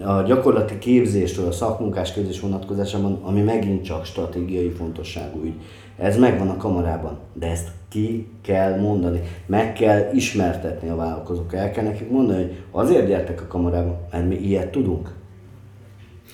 a 0.03 0.23
gyakorlati 0.25 0.77
képzéstől, 0.77 1.47
a 1.47 1.51
szakmunkás 1.51 2.13
képzés 2.13 2.39
vonatkozásában, 2.39 3.19
ami 3.23 3.41
megint 3.41 3.83
csak 3.83 4.05
stratégiai 4.05 4.69
fontosságú 4.69 5.41
ügy. 5.43 5.55
Ez 5.97 6.17
megvan 6.17 6.49
a 6.49 6.57
kamarában, 6.57 7.17
de 7.33 7.47
ezt 7.47 7.67
ki 7.89 8.27
kell 8.41 8.79
mondani, 8.79 9.21
meg 9.45 9.73
kell 9.73 10.09
ismertetni 10.13 10.89
a 10.89 10.95
vállalkozók, 10.95 11.53
el 11.53 11.71
kell 11.71 11.83
nekik 11.83 12.09
mondani, 12.09 12.41
hogy 12.71 12.85
azért 12.85 13.07
gyertek 13.07 13.41
a 13.41 13.47
kamarába, 13.47 13.99
mert 14.11 14.27
mi 14.27 14.35
ilyet 14.35 14.71
tudunk. 14.71 15.13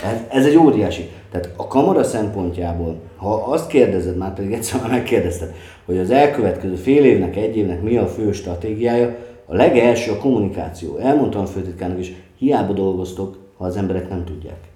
Ez, 0.03 0.19
ez 0.29 0.45
egy 0.45 0.57
óriási. 0.57 1.09
Tehát 1.31 1.49
a 1.55 1.67
kamara 1.67 2.03
szempontjából, 2.03 3.01
ha 3.15 3.33
azt 3.33 3.67
kérdezed, 3.67 4.17
már 4.17 4.33
pedig 4.33 4.51
egyszer 4.53 4.81
már 4.81 4.89
megkérdezted, 4.89 5.53
hogy 5.85 5.97
az 5.97 6.11
elkövetkező 6.11 6.75
fél 6.75 7.05
évnek, 7.05 7.35
egy 7.35 7.57
évnek 7.57 7.81
mi 7.81 7.97
a 7.97 8.07
fő 8.07 8.31
stratégiája, 8.31 9.15
a 9.45 9.55
legelső 9.55 10.11
a 10.11 10.17
kommunikáció. 10.17 10.97
Elmondtam 10.97 11.41
a 11.41 11.45
főtitkárnak 11.45 11.99
is, 11.99 12.13
hiába 12.37 12.73
dolgoztok, 12.73 13.37
ha 13.57 13.65
az 13.65 13.77
emberek 13.77 14.09
nem 14.09 14.25
tudják 14.25 14.69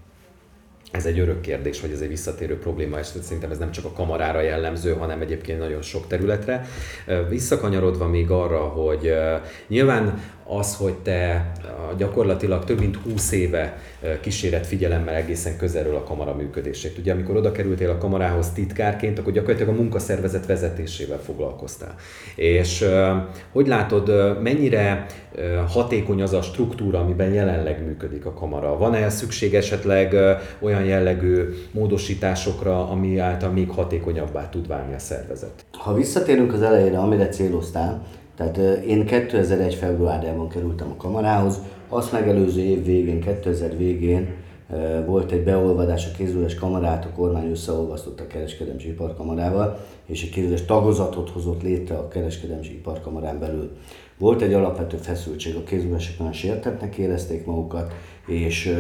ez 0.94 1.06
egy 1.06 1.20
örök 1.20 1.42
kérdés, 1.42 1.82
vagy 1.82 1.92
ez 1.92 2.00
egy 2.00 2.08
visszatérő 2.08 2.58
probléma, 2.58 3.00
és 3.00 3.06
szerintem 3.06 3.52
ez 3.52 3.58
nem 3.58 3.72
csak 3.72 3.86
a 3.86 3.92
kamarára 3.92 4.42
jellemző, 4.42 4.94
hanem 4.94 5.22
egyébként 5.22 5.60
nagyon 5.60 5.82
sok 5.82 6.08
területre. 6.08 6.66
Visszakanyarodva 7.30 8.08
még 8.08 8.30
arra, 8.30 8.60
hogy 8.60 9.14
nyilván 9.68 10.22
az, 10.46 10.76
hogy 10.76 10.94
te 10.94 11.52
gyakorlatilag 11.98 12.64
több 12.64 12.80
mint 12.80 12.96
20 12.96 13.32
éve 13.32 13.78
kíséret 14.22 14.68
figyelemmel 14.68 15.16
egészen 15.16 15.58
közelről 15.58 15.96
a 15.96 16.04
kamara 16.04 16.36
működését. 16.36 16.98
Ugye 16.98 17.14
amikor 17.14 17.36
oda 17.36 17.52
kerültél 17.52 17.90
a 17.90 17.98
kamarához 17.98 18.50
titkárként, 18.50 19.20
akkor 19.20 19.34
gyakorlatilag 19.34 19.74
a 19.74 19.78
munkaszervezet 19.78 20.46
vezetésével 20.46 21.20
foglalkoztál. 21.20 21.96
És 22.36 22.86
hogy 23.52 23.68
látod, 23.68 24.12
mennyire 24.42 25.06
hatékony 25.68 26.22
az 26.22 26.34
a 26.34 26.42
struktúra, 26.42 27.00
amiben 27.00 27.34
jelenleg 27.34 27.86
működik 27.86 28.26
a 28.26 28.34
kamara? 28.34 28.78
Van-e 28.78 29.10
szükség 29.10 29.56
esetleg 29.56 30.16
olyan 30.60 30.84
jellegű 30.84 31.50
módosításokra, 31.72 32.90
ami 32.90 33.18
által 33.18 33.50
még 33.50 33.70
hatékonyabbá 33.70 34.50
tud 34.50 34.68
válni 34.68 34.94
a 34.94 35.00
szervezet? 35.00 35.66
Ha 35.72 35.94
visszatérünk 35.94 36.54
az 36.54 36.62
elejére, 36.62 36.98
amire 36.98 37.28
céloztál, 37.28 38.06
tehát 38.36 38.58
én 38.86 39.06
2001. 39.06 39.76
februárjában 39.76 40.50
kerültem 40.50 40.92
a 40.92 41.02
kamarához, 41.02 41.60
azt 41.90 42.12
megelőző 42.12 42.62
év 42.62 42.86
végén, 42.86 43.20
2000 43.20 43.78
végén 43.78 44.28
volt 45.06 45.32
egy 45.32 45.44
beolvadás 45.44 46.08
a 46.08 46.18
kézüles 46.18 46.56
kamarát, 46.56 47.06
a 47.06 47.16
kormány 47.16 47.50
összeolvasztotta 47.50 48.24
a 48.24 48.28
kereskedelmi 48.28 48.84
iparkamarával, 48.84 49.80
és 50.06 50.24
egy 50.24 50.30
kézüles 50.30 50.66
tagozatot 50.66 51.30
hozott 51.30 51.64
létre 51.64 51.96
a 51.96 52.08
kereskedelmi 52.08 52.66
iparkamarán 52.66 53.40
belül. 53.40 53.72
Volt 54.18 54.42
egy 54.42 54.54
alapvető 54.54 54.98
feszültség, 54.98 55.56
a 55.56 55.64
kézülesek 55.64 56.18
nagyon 56.18 56.34
sértetnek 56.34 56.98
érezték 56.98 57.46
magukat, 57.46 57.94
és 58.28 58.76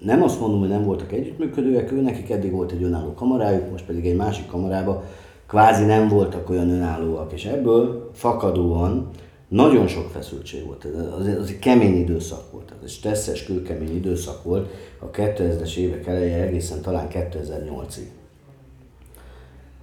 nem 0.00 0.22
azt 0.22 0.40
mondom, 0.40 0.60
hogy 0.60 0.68
nem 0.68 0.84
voltak 0.84 1.12
együttműködőek, 1.12 1.92
ő 1.92 2.00
nekik 2.00 2.30
eddig 2.30 2.52
volt 2.52 2.72
egy 2.72 2.82
önálló 2.82 3.12
kamarájuk, 3.14 3.70
most 3.70 3.84
pedig 3.84 4.06
egy 4.06 4.16
másik 4.16 4.46
kamarába 4.46 5.04
kvázi 5.46 5.84
nem 5.84 6.08
voltak 6.08 6.50
olyan 6.50 6.70
önállóak, 6.70 7.32
és 7.32 7.44
ebből 7.44 8.10
fakadóan 8.14 9.10
nagyon 9.48 9.86
sok 9.86 10.10
feszültség 10.10 10.66
volt. 10.66 10.86
Az, 11.18 11.26
az 11.40 11.48
egy 11.48 11.58
kemény 11.58 11.96
időszak 11.96 12.52
volt, 12.52 12.70
ez 12.70 12.76
egy 12.82 12.90
stresszes, 12.90 13.44
kőkemény 13.44 13.96
időszak 13.96 14.42
volt 14.42 14.70
a 14.98 15.10
2000-es 15.10 15.76
évek 15.76 16.06
eleje 16.06 16.42
egészen 16.42 16.80
talán 16.80 17.06
2008-ig. 17.10 18.08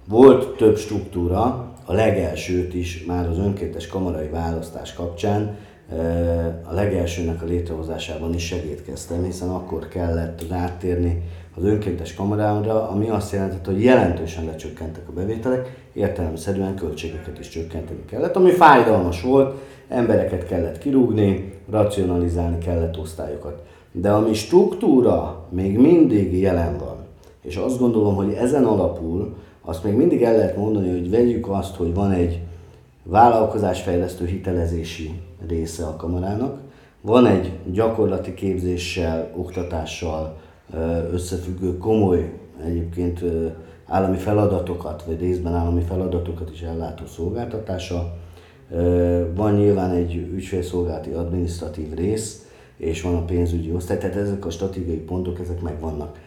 Volt 0.08 0.56
több 0.56 0.76
struktúra, 0.76 1.72
a 1.84 1.92
legelsőt 1.92 2.74
is 2.74 3.04
már 3.04 3.28
az 3.28 3.38
önkéntes 3.38 3.86
kamarai 3.86 4.28
választás 4.28 4.94
kapcsán 4.94 5.56
a 6.64 6.72
legelsőnek 6.72 7.42
a 7.42 7.46
létrehozásában 7.46 8.34
is 8.34 8.46
segítkeztem, 8.46 9.24
hiszen 9.24 9.48
akkor 9.48 9.88
kellett 9.88 10.40
az 10.40 10.52
áttérni 10.52 11.22
az 11.56 11.64
önkéntes 11.64 12.14
kamarára, 12.14 12.88
ami 12.88 13.08
azt 13.08 13.32
jelentett, 13.32 13.66
hogy 13.66 13.82
jelentősen 13.82 14.44
lecsökkentek 14.44 15.08
a 15.08 15.12
bevételek, 15.12 15.86
értelemszerűen 15.92 16.74
költségeket 16.74 17.38
is 17.38 17.48
csökkenteni 17.48 18.04
kellett, 18.04 18.36
ami 18.36 18.50
fájdalmas 18.50 19.22
volt, 19.22 19.54
embereket 19.88 20.46
kellett 20.46 20.78
kirúgni, 20.78 21.52
racionalizálni 21.70 22.58
kellett 22.58 22.98
osztályokat. 22.98 23.62
De 23.92 24.10
ami 24.10 24.34
struktúra 24.34 25.46
még 25.48 25.78
mindig 25.78 26.40
jelen 26.40 26.78
van, 26.78 26.96
és 27.42 27.56
azt 27.56 27.78
gondolom, 27.78 28.14
hogy 28.14 28.32
ezen 28.32 28.64
alapul, 28.64 29.36
azt 29.64 29.84
még 29.84 29.94
mindig 29.94 30.22
el 30.22 30.36
lehet 30.36 30.56
mondani, 30.56 30.90
hogy 30.90 31.10
vegyük 31.10 31.48
azt, 31.48 31.76
hogy 31.76 31.94
van 31.94 32.10
egy 32.10 32.40
vállalkozásfejlesztő 33.02 34.26
hitelezési 34.26 35.20
része 35.46 35.86
a 35.86 35.96
kamarának, 35.96 36.60
van 37.00 37.26
egy 37.26 37.52
gyakorlati 37.72 38.34
képzéssel, 38.34 39.30
oktatással 39.36 40.36
összefüggő 41.12 41.78
komoly 41.78 42.32
egyébként 42.64 43.24
állami 43.86 44.16
feladatokat, 44.16 45.04
vagy 45.04 45.20
részben 45.20 45.54
állami 45.54 45.80
feladatokat 45.80 46.50
is 46.50 46.62
ellátó 46.62 47.06
szolgáltatása. 47.06 48.14
Van 49.34 49.54
nyilván 49.54 49.90
egy 49.90 50.14
ügyfélszolgálati 50.14 51.10
adminisztratív 51.10 51.94
rész, 51.94 52.46
és 52.76 53.02
van 53.02 53.14
a 53.14 53.24
pénzügyi 53.24 53.72
osztály, 53.72 53.98
tehát 53.98 54.16
ezek 54.16 54.46
a 54.46 54.50
stratégiai 54.50 54.96
pontok, 54.96 55.40
ezek 55.40 55.60
megvannak. 55.60 56.18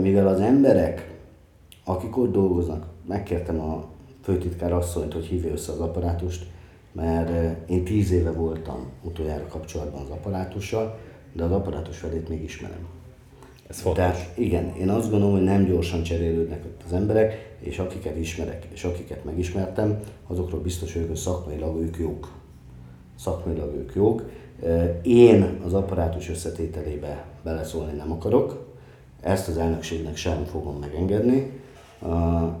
Mivel 0.00 0.28
az 0.28 0.40
emberek, 0.40 1.14
akik 1.84 2.16
ott 2.16 2.32
dolgoznak, 2.32 2.86
megkértem 3.06 3.60
a 3.60 3.84
főtitkár 4.28 4.72
asszonyt, 4.72 5.12
hogy 5.12 5.24
hívja 5.24 5.52
össze 5.52 5.72
az 5.72 5.80
apparátust, 5.80 6.46
mert 6.92 7.30
én 7.68 7.84
tíz 7.84 8.10
éve 8.10 8.30
voltam 8.30 8.90
utoljára 9.02 9.46
kapcsolatban 9.46 10.02
az 10.02 10.10
apparátussal, 10.10 10.98
de 11.32 11.44
az 11.44 11.50
apparátus 11.50 11.98
felét 11.98 12.28
még 12.28 12.42
ismerem. 12.42 12.86
Ez 13.68 13.80
fontos. 13.80 14.04
Tehát 14.04 14.38
igen, 14.38 14.74
én 14.76 14.88
azt 14.88 15.10
gondolom, 15.10 15.34
hogy 15.34 15.44
nem 15.44 15.64
gyorsan 15.64 16.02
cserélődnek 16.02 16.64
ott 16.64 16.82
az 16.86 16.92
emberek, 16.92 17.56
és 17.60 17.78
akiket 17.78 18.16
ismerek, 18.16 18.66
és 18.72 18.84
akiket 18.84 19.24
megismertem, 19.24 20.00
azokról 20.26 20.60
biztos 20.60 20.92
vagyok, 20.92 21.08
hogy 21.08 21.16
szakmailag 21.16 21.80
ők 21.80 21.96
jók. 21.98 22.32
Szakmailag 23.18 23.74
ők 23.74 23.94
jók. 23.94 24.30
Én 25.02 25.60
az 25.64 25.74
apparátus 25.74 26.30
összetételébe 26.30 27.24
beleszólni 27.44 27.92
nem 27.92 28.12
akarok, 28.12 28.66
ezt 29.20 29.48
az 29.48 29.58
elnökségnek 29.58 30.16
sem 30.16 30.44
fogom 30.44 30.78
megengedni. 30.78 31.66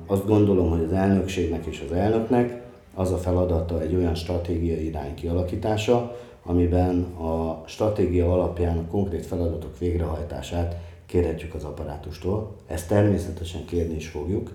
Azt 0.06 0.26
gondolom, 0.26 0.70
hogy 0.70 0.82
az 0.82 0.92
elnökségnek 0.92 1.66
és 1.66 1.84
az 1.88 1.96
elnöknek 1.96 2.62
az 2.94 3.12
a 3.12 3.16
feladata 3.16 3.80
egy 3.80 3.94
olyan 3.94 4.14
stratégiai 4.14 4.86
irány 4.86 5.14
kialakítása, 5.14 6.16
amiben 6.42 7.02
a 7.02 7.62
stratégia 7.66 8.32
alapján 8.32 8.78
a 8.78 8.90
konkrét 8.90 9.26
feladatok 9.26 9.78
végrehajtását 9.78 10.76
kérhetjük 11.06 11.54
az 11.54 11.64
apparátustól. 11.64 12.54
Ezt 12.66 12.88
természetesen 12.88 13.64
kérni 13.64 13.94
is 13.94 14.08
fogjuk. 14.08 14.52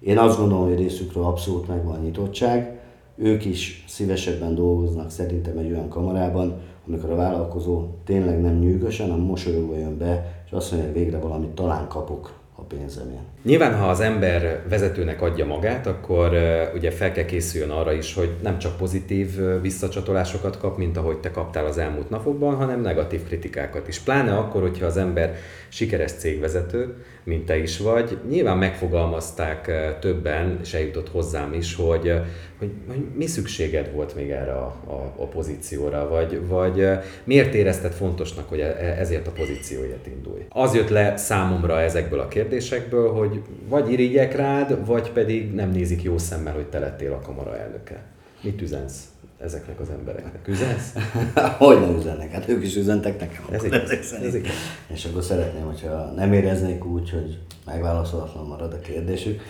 Én 0.00 0.18
azt 0.18 0.38
gondolom, 0.38 0.64
hogy 0.64 0.78
részükről 0.78 1.24
abszolút 1.24 1.68
megvan 1.68 1.94
a 1.94 2.02
nyitottság. 2.02 2.80
Ők 3.16 3.44
is 3.44 3.84
szívesebben 3.88 4.54
dolgoznak 4.54 5.10
szerintem 5.10 5.58
egy 5.58 5.70
olyan 5.70 5.88
kamarában, 5.88 6.60
amikor 6.86 7.10
a 7.10 7.16
vállalkozó 7.16 7.84
tényleg 8.04 8.40
nem 8.40 8.58
nyűgösen, 8.58 9.10
hanem 9.10 9.24
mosolyogva 9.24 9.76
jön 9.76 9.98
be, 9.98 10.42
és 10.46 10.52
azt 10.52 10.70
mondja, 10.70 10.90
hogy 10.90 10.98
végre 10.98 11.18
valamit 11.18 11.50
talán 11.50 11.88
kapok 11.88 12.37
a 12.60 12.62
pénzemért. 12.62 13.22
Nyilván, 13.42 13.78
ha 13.78 13.88
az 13.88 14.00
ember 14.00 14.62
vezetőnek 14.68 15.22
adja 15.22 15.44
magát, 15.44 15.86
akkor 15.86 16.32
ugye 16.74 16.90
fel 16.90 17.12
kell 17.12 17.24
készüljön 17.24 17.70
arra 17.70 17.92
is, 17.92 18.14
hogy 18.14 18.36
nem 18.42 18.58
csak 18.58 18.76
pozitív 18.76 19.40
visszacsatolásokat 19.60 20.58
kap, 20.58 20.76
mint 20.76 20.96
ahogy 20.96 21.18
te 21.18 21.30
kaptál 21.30 21.66
az 21.66 21.78
elmúlt 21.78 22.10
napokban, 22.10 22.54
hanem 22.54 22.80
negatív 22.80 23.26
kritikákat 23.26 23.88
is. 23.88 23.98
Pláne 23.98 24.36
akkor, 24.36 24.62
hogyha 24.62 24.86
az 24.86 24.96
ember 24.96 25.34
sikeres 25.68 26.12
cégvezető, 26.12 26.94
mint 27.24 27.46
te 27.46 27.58
is 27.58 27.78
vagy, 27.78 28.18
nyilván 28.28 28.58
megfogalmazták 28.58 29.72
többen, 30.00 30.58
és 30.62 30.74
eljutott 30.74 31.10
hozzám 31.10 31.52
is, 31.52 31.74
hogy, 31.74 32.12
hogy, 32.58 32.72
hogy 32.86 33.04
mi 33.14 33.26
szükséged 33.26 33.92
volt 33.92 34.14
még 34.14 34.30
erre 34.30 34.52
a, 34.52 34.76
a, 34.86 35.14
a 35.16 35.26
pozícióra, 35.26 36.08
vagy, 36.08 36.46
vagy 36.46 36.88
miért 37.24 37.54
érezted 37.54 37.92
fontosnak, 37.92 38.48
hogy 38.48 38.60
e, 38.60 38.96
ezért 38.98 39.26
a 39.26 39.30
pozícióért 39.30 40.06
indulj. 40.06 40.42
Az 40.48 40.74
jött 40.74 40.88
le 40.88 41.16
számomra 41.16 41.80
ezekből 41.80 42.20
a 42.20 42.28
kérdésekből, 42.28 43.12
hogy 43.12 43.42
vagy 43.68 43.92
irigyek 43.92 44.36
rád, 44.36 44.86
vagy 44.86 45.10
pedig 45.10 45.54
nem 45.54 45.70
nézik 45.70 46.02
jó 46.02 46.18
szemmel, 46.18 46.54
hogy 46.54 46.66
te 46.66 46.78
lettél 46.78 47.12
a 47.12 47.20
kamara 47.20 47.58
elnöke. 47.58 48.02
Mit 48.42 48.62
üzensz 48.62 49.08
ezeknek 49.38 49.80
az 49.80 49.90
embereknek? 49.90 50.48
Üzensz? 50.48 50.92
hogy 51.58 51.80
nem 51.80 51.96
üzennek? 51.96 52.32
Hát 52.32 52.48
ők 52.48 52.64
is 52.64 52.76
üzentek 52.76 53.20
nekem. 53.20 53.44
Ez 53.50 53.64
igaz. 53.64 53.90
Ez 54.22 54.34
igaz. 54.34 54.50
És 54.86 55.04
akkor 55.04 55.22
szeretném, 55.22 55.64
hogyha 55.64 56.12
nem 56.16 56.32
éreznék 56.32 56.84
úgy, 56.84 57.10
hogy 57.10 57.38
megválaszolatlan 57.66 58.46
marad 58.46 58.72
a 58.72 58.78
kérdésük. 58.78 59.42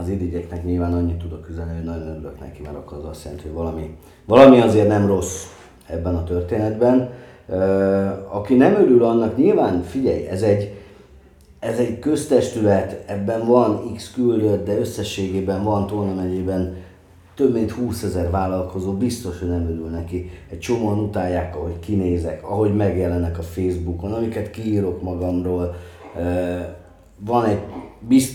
Az 0.00 0.08
irigyeknek 0.08 0.64
nyilván 0.64 0.92
annyit 0.92 1.18
tudok 1.18 1.48
üzenni, 1.48 1.74
hogy 1.74 1.84
nagyon 1.84 2.08
örülök 2.08 2.40
neki, 2.40 2.62
mert 2.62 2.76
akkor 2.76 2.98
az 2.98 3.04
azt 3.04 3.24
jelenti, 3.24 3.46
hogy 3.46 3.56
valami, 3.56 3.96
valami 4.24 4.60
azért 4.60 4.88
nem 4.88 5.06
rossz 5.06 5.44
ebben 5.86 6.14
a 6.14 6.24
történetben. 6.24 7.10
Aki 8.28 8.54
nem 8.54 8.74
örül 8.74 9.04
annak, 9.04 9.36
nyilván 9.36 9.82
figyelj, 9.82 10.26
ez 10.26 10.42
egy, 10.42 10.74
ez 11.58 11.78
egy 11.78 11.98
köztestület, 11.98 13.04
ebben 13.06 13.46
van 13.46 13.94
X 13.94 14.12
küldött, 14.12 14.66
de 14.66 14.78
összességében 14.78 15.64
van 15.64 15.86
Tolna 15.86 16.14
megyében 16.14 16.76
több 17.34 17.52
mint 17.52 17.70
20 17.70 18.02
ezer 18.02 18.30
vállalkozó, 18.30 18.92
biztos, 18.92 19.38
hogy 19.38 19.48
nem 19.48 19.68
örül 19.68 19.88
neki. 19.88 20.30
Egy 20.50 20.58
csomóan 20.58 20.98
utálják, 20.98 21.56
ahogy 21.56 21.78
kinézek, 21.78 22.44
ahogy 22.44 22.74
megjelenek 22.74 23.38
a 23.38 23.42
Facebookon, 23.42 24.12
amiket 24.12 24.50
kiírok 24.50 25.02
magamról. 25.02 25.74
Van 27.24 27.44
egy, 27.44 27.58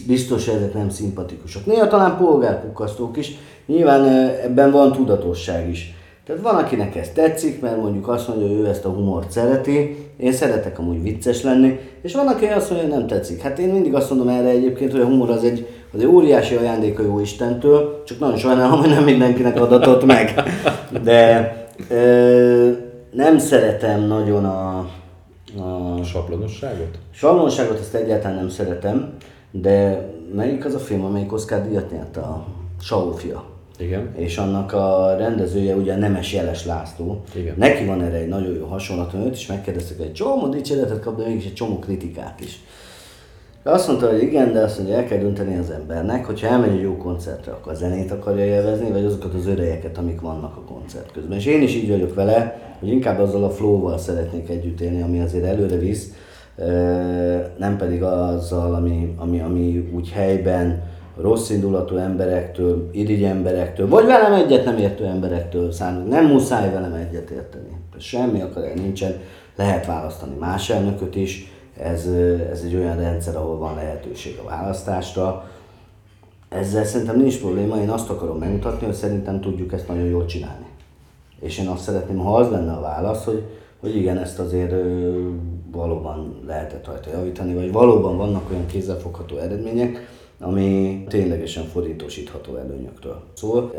biztos, 0.06 0.48
ezek 0.48 0.74
nem 0.74 0.90
szimpatikusak. 0.90 1.66
Néha 1.66 1.88
talán 1.88 2.18
polgárpukkasztók 2.18 3.18
is, 3.18 3.32
nyilván 3.66 4.06
ebben 4.44 4.72
van 4.72 4.92
tudatosság 4.92 5.70
is. 5.70 5.96
Tehát 6.26 6.42
van, 6.42 6.56
akinek 6.56 6.96
ez 6.96 7.10
tetszik, 7.10 7.62
mert 7.62 7.82
mondjuk 7.82 8.08
azt 8.08 8.28
mondja, 8.28 8.48
hogy 8.48 8.56
ő 8.56 8.68
ezt 8.68 8.86
a 8.86 8.90
humort 8.90 9.32
szereti, 9.32 9.96
én 10.18 10.32
szeretek 10.32 10.80
amúgy 10.80 11.02
vicces 11.02 11.44
lenni, 11.44 11.80
és 12.02 12.14
van, 12.14 12.28
aki 12.28 12.46
azt 12.46 12.70
mondja, 12.70 12.88
hogy 12.88 12.98
nem 12.98 13.08
tetszik. 13.08 13.42
Hát 13.42 13.60
én 13.60 13.70
mindig 13.70 13.94
azt 13.94 14.10
mondom 14.10 14.28
erre 14.28 14.48
egyébként, 14.48 14.92
hogy 14.92 15.02
a 15.02 15.06
humor 15.06 15.30
az 15.30 15.44
egy, 15.44 15.68
az 15.94 16.00
egy 16.00 16.06
óriási 16.06 16.56
ajándék 16.56 17.00
a 17.00 17.04
jó 17.04 17.20
Istentől, 17.20 18.04
csak 18.06 18.20
nagyon 18.20 18.38
sajnálom, 18.38 18.80
hogy 18.80 18.90
nem 18.90 19.04
mindenkinek 19.04 19.62
adatott 19.62 20.06
meg. 20.06 20.44
De 21.04 21.54
ö, 21.90 22.70
nem 23.12 23.38
szeretem 23.38 24.02
nagyon 24.02 24.46
a, 24.46 24.90
a... 25.58 26.04
Sablonosságot? 26.04 26.98
Sablonosságot 27.12 27.80
ezt 27.80 27.96
egyáltalán 27.96 28.36
nem 28.36 28.50
szeretem, 28.50 29.14
de 29.52 30.08
melyik 30.34 30.66
az 30.66 30.74
a 30.74 30.80
film, 30.80 31.06
amelyik 31.06 31.34
Oscar 31.34 31.68
díjat 31.68 31.92
nyert 31.92 32.18
a 32.18 32.46
Saul 32.82 33.14
igen. 33.82 34.16
És 34.16 34.38
annak 34.38 34.74
a 34.74 35.16
rendezője 35.18 35.76
ugye 35.76 35.96
Nemes 35.96 36.34
Jeles 36.34 36.66
László. 36.66 37.22
Igen. 37.36 37.54
Neki 37.58 37.86
van 37.86 38.02
erre 38.02 38.18
egy 38.18 38.28
nagyon 38.28 38.56
jó 38.56 38.66
hasonlat, 38.66 39.14
őt 39.14 39.36
is 39.36 39.48
megkérdeztek, 39.48 39.98
hogy 39.98 40.06
egy 40.06 40.14
csomó 40.14 40.48
dicséretet 40.48 41.00
kap, 41.00 41.18
de 41.18 41.28
mégis 41.28 41.46
egy 41.46 41.54
csomó 41.54 41.80
kritikát 41.80 42.40
is. 42.40 42.60
De 43.64 43.70
azt 43.70 43.88
mondta, 43.88 44.10
hogy 44.10 44.22
igen, 44.22 44.54
de 44.54 44.60
azt 44.60 44.78
mondja, 44.78 44.96
el 44.96 45.06
kell 45.06 45.18
dönteni 45.18 45.58
az 45.58 45.70
embernek, 45.70 46.26
hogyha 46.26 46.48
elmegy 46.48 46.72
egy 46.72 46.82
jó 46.82 46.98
koncertre, 46.98 47.52
akkor 47.52 47.72
a 47.72 47.76
zenét 47.76 48.12
akarja 48.12 48.46
élvezni, 48.46 48.92
vagy 48.92 49.06
azokat 49.06 49.34
az 49.34 49.48
örejeket, 49.48 49.98
amik 49.98 50.22
vannak 50.22 50.58
a 50.58 50.74
koncert 50.74 51.12
közben. 51.12 51.38
És 51.38 51.46
én 51.46 51.62
is 51.62 51.76
így 51.76 51.90
vagyok 51.90 52.14
vele, 52.14 52.60
hogy 52.80 52.90
inkább 52.90 53.20
azzal 53.20 53.44
a 53.44 53.50
flow-val 53.50 53.98
szeretnék 53.98 54.50
együtt 54.50 54.82
élni, 54.82 55.02
ami 55.02 55.20
azért 55.20 55.46
előre 55.46 55.76
visz, 55.76 56.14
nem 57.58 57.78
pedig 57.78 58.04
azzal, 58.04 58.74
ami, 58.74 59.14
ami, 59.18 59.40
ami 59.40 59.90
úgy 59.94 60.10
helyben 60.10 60.84
rossz 61.22 61.50
indulatú 61.50 61.96
emberektől, 61.96 62.90
irigy 62.92 63.24
emberektől, 63.24 63.88
vagy 63.88 64.06
velem 64.06 64.34
egyet 64.34 64.66
nem 64.66 64.78
értő 64.78 65.06
emberektől 65.06 65.72
szánunk. 65.72 66.10
Nem 66.10 66.26
muszáj 66.26 66.72
velem 66.72 66.94
egyet 66.94 67.30
érteni. 67.30 67.78
Semmi 67.98 68.42
akadály 68.42 68.74
nincsen. 68.76 69.14
Lehet 69.56 69.86
választani 69.86 70.36
más 70.40 70.70
elnököt 70.70 71.16
is. 71.16 71.52
Ez, 71.84 72.06
ez 72.52 72.62
egy 72.66 72.76
olyan 72.76 72.98
rendszer, 72.98 73.36
ahol 73.36 73.58
van 73.58 73.76
lehetőség 73.76 74.40
a 74.46 74.50
választásra. 74.50 75.50
Ezzel 76.50 76.86
szerintem 76.86 77.18
nincs 77.18 77.40
probléma. 77.40 77.78
Én 77.78 77.90
azt 77.90 78.10
akarom 78.10 78.38
megmutatni, 78.38 78.86
hogy 78.86 78.96
szerintem 78.96 79.42
tudjuk 79.42 79.74
ezt 79.74 79.88
nagyon 79.88 80.06
jól 80.06 80.26
csinálni. 80.26 80.66
És 81.40 81.60
én 81.60 81.68
azt 81.68 81.84
szeretném, 81.84 82.18
ha 82.18 82.36
az 82.36 82.50
lenne 82.50 82.72
a 82.72 82.82
válasz, 82.82 83.24
hogy, 83.24 83.44
hogy 83.80 83.96
igen, 83.96 84.18
ezt 84.18 84.40
azért 84.40 84.72
ö, 84.72 85.30
valóban 85.72 86.42
lehetett 86.46 86.86
rajta 86.86 87.10
javítani, 87.10 87.54
vagy 87.54 87.72
valóban 87.72 88.18
vannak 88.18 88.50
olyan 88.52 88.66
kézzelfogható 88.66 89.38
eredmények, 89.38 90.08
ami 90.40 91.04
ténylegesen 91.08 91.64
fordítósítható 91.64 92.56
előnyöktől 92.56 93.22
szól. 93.34 93.74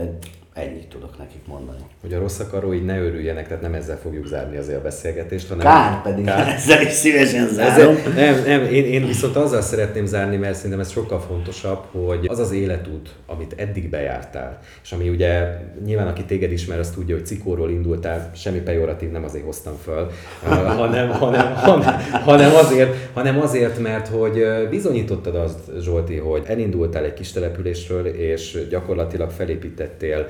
Ennyit 0.54 0.88
tudok 0.88 1.18
nekik 1.18 1.46
mondani. 1.46 1.78
Hogy 2.00 2.12
a 2.12 2.18
rossz 2.18 2.38
akarói 2.38 2.78
ne 2.78 3.00
örüljenek, 3.00 3.46
tehát 3.46 3.62
nem 3.62 3.74
ezzel 3.74 3.98
fogjuk 3.98 4.26
zárni 4.26 4.56
azért 4.56 4.78
a 4.78 4.82
beszélgetést, 4.82 5.48
hanem... 5.48 5.66
Kár 5.66 6.02
pedig, 6.02 6.24
kár. 6.24 6.48
ezzel 6.56 6.82
is 6.82 6.92
szívesen 6.92 7.48
zárom. 7.48 7.96
Ezzel, 7.96 8.12
nem, 8.14 8.44
nem, 8.44 8.72
én, 8.72 8.84
én 8.84 9.06
viszont 9.06 9.36
azzal 9.36 9.60
szeretném 9.60 10.06
zárni, 10.06 10.36
mert 10.36 10.54
szerintem 10.54 10.80
ez 10.80 10.90
sokkal 10.90 11.20
fontosabb, 11.20 11.84
hogy 11.90 12.26
az 12.28 12.38
az 12.38 12.52
életút, 12.52 13.08
amit 13.26 13.54
eddig 13.56 13.90
bejártál, 13.90 14.58
és 14.82 14.92
ami 14.92 15.08
ugye 15.08 15.58
nyilván 15.84 16.06
aki 16.06 16.24
téged 16.24 16.52
ismer, 16.52 16.78
az 16.78 16.90
tudja, 16.90 17.14
hogy 17.14 17.26
cikóról 17.26 17.70
indultál, 17.70 18.30
semmi 18.34 18.58
pejoratív 18.58 19.10
nem 19.10 19.24
azért 19.24 19.44
hoztam 19.44 19.74
föl, 19.82 20.10
hanem, 20.76 21.08
hanem, 21.08 21.52
hanem, 21.52 21.94
hanem, 22.24 22.54
azért, 22.54 22.94
hanem 23.12 23.40
azért, 23.40 23.78
mert 23.78 24.08
hogy 24.08 24.44
bizonyítottad 24.70 25.34
azt, 25.34 25.58
Zsolti, 25.80 26.16
hogy 26.16 26.42
elindultál 26.46 27.04
egy 27.04 27.14
kis 27.14 27.32
településről, 27.32 28.06
és 28.06 28.66
gyakorlatilag 28.70 29.30
felépítettél 29.30 30.26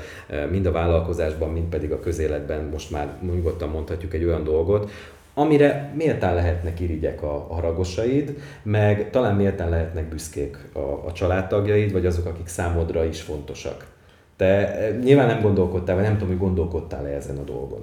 mind 0.50 0.66
a 0.66 0.72
vállalkozásban, 0.72 1.50
mind 1.50 1.66
pedig 1.66 1.92
a 1.92 2.00
közéletben 2.00 2.64
most 2.64 2.90
már 2.90 3.16
nyugodtan 3.32 3.68
mondhatjuk 3.68 4.14
egy 4.14 4.24
olyan 4.24 4.44
dolgot, 4.44 4.90
amire 5.34 5.92
méltán 5.96 6.34
lehetnek 6.34 6.80
irigyek 6.80 7.22
a, 7.22 7.46
a 7.48 7.54
haragosaid, 7.54 8.36
meg 8.62 9.10
talán 9.10 9.34
méltán 9.34 9.68
lehetnek 9.68 10.08
büszkék 10.08 10.58
a, 10.72 10.78
a 10.78 11.12
családtagjaid, 11.12 11.92
vagy 11.92 12.06
azok, 12.06 12.26
akik 12.26 12.46
számodra 12.46 13.04
is 13.04 13.20
fontosak. 13.20 13.86
Te 14.36 14.76
nyilván 15.02 15.26
nem 15.26 15.40
gondolkodtál, 15.40 15.94
vagy 15.94 16.04
nem 16.04 16.12
tudom, 16.12 16.28
hogy 16.28 16.38
gondolkodtál-e 16.38 17.14
ezen 17.14 17.36
a 17.36 17.42
dolgon. 17.42 17.80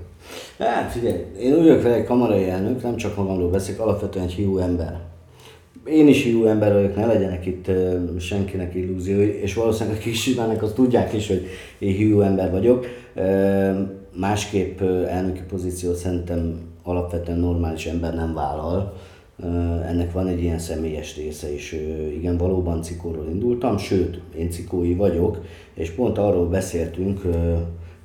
Hát 0.59 0.91
figyelj, 0.91 1.25
én 1.39 1.53
úgy 1.53 1.63
vagyok 1.63 1.81
vele 1.81 1.95
egy 1.95 2.05
kamarai 2.05 2.49
elnök, 2.49 2.83
nem 2.83 2.95
csak 2.95 3.15
magamról 3.15 3.49
beszélek, 3.49 3.81
alapvetően 3.81 4.25
egy 4.25 4.33
hiú 4.33 4.57
ember 4.57 5.08
én 5.91 6.07
is 6.07 6.25
jó 6.25 6.45
ember 6.45 6.73
vagyok, 6.73 6.95
ne 6.95 7.05
legyenek 7.05 7.45
itt 7.45 7.71
senkinek 8.19 8.75
illúziói, 8.75 9.27
és 9.27 9.53
valószínűleg 9.53 9.97
a 9.99 10.01
kisüzmának 10.01 10.61
azt 10.61 10.75
tudják 10.75 11.13
is, 11.13 11.27
hogy 11.27 11.45
én 11.79 11.93
hívó 11.93 12.21
ember 12.21 12.51
vagyok. 12.51 12.85
Uh, 13.15 13.77
másképp 14.15 14.81
elnöki 15.07 15.41
pozíciót 15.49 15.95
szerintem 15.95 16.59
alapvetően 16.83 17.39
normális 17.39 17.85
ember 17.85 18.15
nem 18.15 18.33
vállal. 18.33 18.93
Ennek 19.87 20.11
van 20.11 20.27
egy 20.27 20.41
ilyen 20.41 20.59
személyes 20.59 21.15
része 21.15 21.53
is. 21.53 21.75
Igen, 22.15 22.37
valóban 22.37 22.81
cikóról 22.81 23.27
indultam, 23.31 23.77
sőt, 23.77 24.19
én 24.37 24.49
cikói 24.49 24.93
vagyok, 24.93 25.41
és 25.73 25.89
pont 25.89 26.17
arról 26.17 26.47
beszéltünk, 26.47 27.21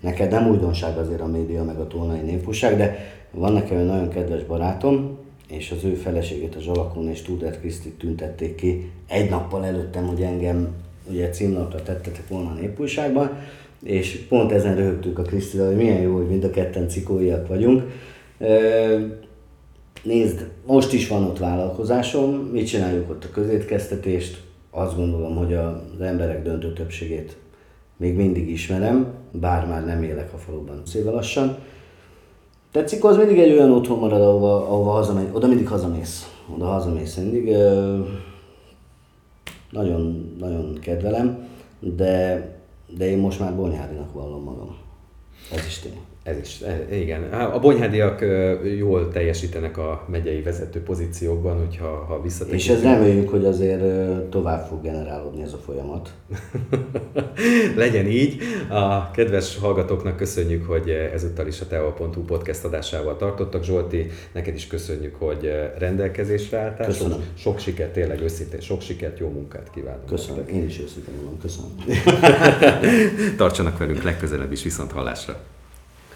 neked 0.01 0.31
nem 0.31 0.51
újdonság 0.51 0.99
azért 0.99 1.21
a 1.21 1.27
média, 1.27 1.65
meg 1.65 1.79
a 1.79 1.87
tolnai 1.87 2.21
népúság, 2.21 2.77
de 2.77 2.97
van 3.31 3.53
nekem 3.53 3.79
egy 3.79 3.87
nagyon 3.87 4.09
kedves 4.09 4.45
barátom, 4.45 5.19
és 5.49 5.71
az 5.71 5.85
ő 5.85 5.95
feleségét, 5.95 6.57
a 6.57 6.61
Zsalakon 6.61 7.09
és 7.09 7.23
Tudert 7.23 7.61
Krisztit 7.61 7.99
tüntették 7.99 8.55
ki 8.55 8.91
egy 9.09 9.31
nappal 9.31 9.65
előttem, 9.65 10.07
hogy 10.07 10.23
engem 10.23 10.69
ugye 11.11 11.29
címlapra 11.29 11.83
tettetek 11.83 12.29
volna 12.29 12.51
a 12.51 12.55
népújságban, 12.55 13.31
és 13.83 14.25
pont 14.29 14.53
ezen 14.53 14.77
röhögtük 14.77 15.19
a 15.19 15.23
Krisztivel, 15.23 15.67
hogy 15.67 15.77
milyen 15.77 16.01
jó, 16.01 16.17
hogy 16.17 16.29
mind 16.29 16.45
a 16.45 16.51
ketten 16.51 16.89
cikóiak 16.89 17.49
vagyunk. 17.49 17.83
Nézd, 20.03 20.49
most 20.67 20.93
is 20.93 21.09
van 21.09 21.25
ott 21.25 21.39
vállalkozásom, 21.39 22.31
mit 22.31 22.67
csináljuk 22.67 23.11
ott 23.11 23.25
a 23.25 23.31
közétkeztetést, 23.31 24.43
azt 24.71 24.97
gondolom, 24.97 25.37
hogy 25.37 25.55
az 25.55 26.01
emberek 26.01 26.43
döntő 26.43 26.73
többségét 26.73 27.37
még 27.97 28.15
mindig 28.15 28.51
ismerem, 28.51 29.13
bár 29.31 29.67
már 29.67 29.85
nem 29.85 30.03
élek 30.03 30.33
a 30.33 30.37
faluban 30.37 30.83
széve 30.87 31.11
lassan. 31.11 31.59
Tetszik, 32.75 33.05
az 33.05 33.17
mindig 33.17 33.39
egy 33.39 33.53
olyan 33.53 33.71
otthon 33.71 33.99
marad, 33.99 34.21
ahova, 34.21 34.55
ahova 34.57 34.91
hazamegy, 34.91 35.29
oda 35.33 35.47
mindig 35.47 35.69
hazamész. 35.69 36.31
Oda 36.55 36.65
hazamész 36.65 37.15
mindig. 37.15 37.57
Nagyon, 39.71 40.35
nagyon 40.39 40.79
kedvelem, 40.81 41.49
de, 41.81 42.45
de 42.97 43.09
én 43.09 43.19
most 43.19 43.39
már 43.39 43.57
Bonyhádinak 43.57 44.13
vallom 44.13 44.43
magam. 44.43 44.77
Ez 45.53 45.67
is 45.67 45.79
tény. 45.79 46.01
Ez 46.25 46.39
is, 46.39 46.61
e, 46.61 46.97
igen. 46.97 47.23
A 47.33 47.59
bonyhádiak 47.59 48.25
jól 48.79 49.09
teljesítenek 49.09 49.79
a 49.79 50.05
megyei 50.09 50.43
vezető 50.43 50.83
pozíciókban, 50.83 51.59
hogyha 51.59 51.87
ha 51.87 52.23
visszatérünk. 52.23 52.61
És 52.61 52.69
ez 52.69 52.83
reméljük, 52.83 53.29
hogy 53.29 53.45
azért 53.45 53.83
tovább 54.29 54.67
fog 54.67 54.83
generálódni 54.83 55.43
ez 55.43 55.53
a 55.53 55.57
folyamat. 55.57 56.11
Legyen 57.77 58.07
így. 58.07 58.43
A 58.69 59.11
kedves 59.11 59.59
hallgatóknak 59.59 60.17
köszönjük, 60.17 60.67
hogy 60.67 60.89
ezúttal 60.91 61.47
is 61.47 61.61
a 61.61 61.67
Teo.hu 61.67 62.25
podcast 62.25 62.65
adásával 62.65 63.17
tartottak. 63.17 63.65
Zsolti, 63.65 64.07
neked 64.33 64.55
is 64.55 64.67
köszönjük, 64.67 65.15
hogy 65.15 65.53
rendelkezésre 65.79 66.59
álltál. 66.59 66.87
Köszönöm. 66.87 67.19
Sok, 67.19 67.23
sok 67.35 67.59
sikert, 67.59 67.93
tényleg 67.93 68.21
őszintén, 68.21 68.61
sok 68.61 68.81
sikert, 68.81 69.19
jó 69.19 69.29
munkát 69.29 69.71
kívánok. 69.75 70.07
Köszönöm, 70.07 70.49
én 70.49 70.65
is 70.65 70.81
őszintén 70.81 71.15
mondom, 71.15 71.39
köszönöm. 71.41 71.71
Tartsanak 73.37 73.79
velünk 73.79 74.03
legközelebb 74.03 74.53
is 74.53 74.63
viszont 74.63 74.93
hallásra. 74.93 75.37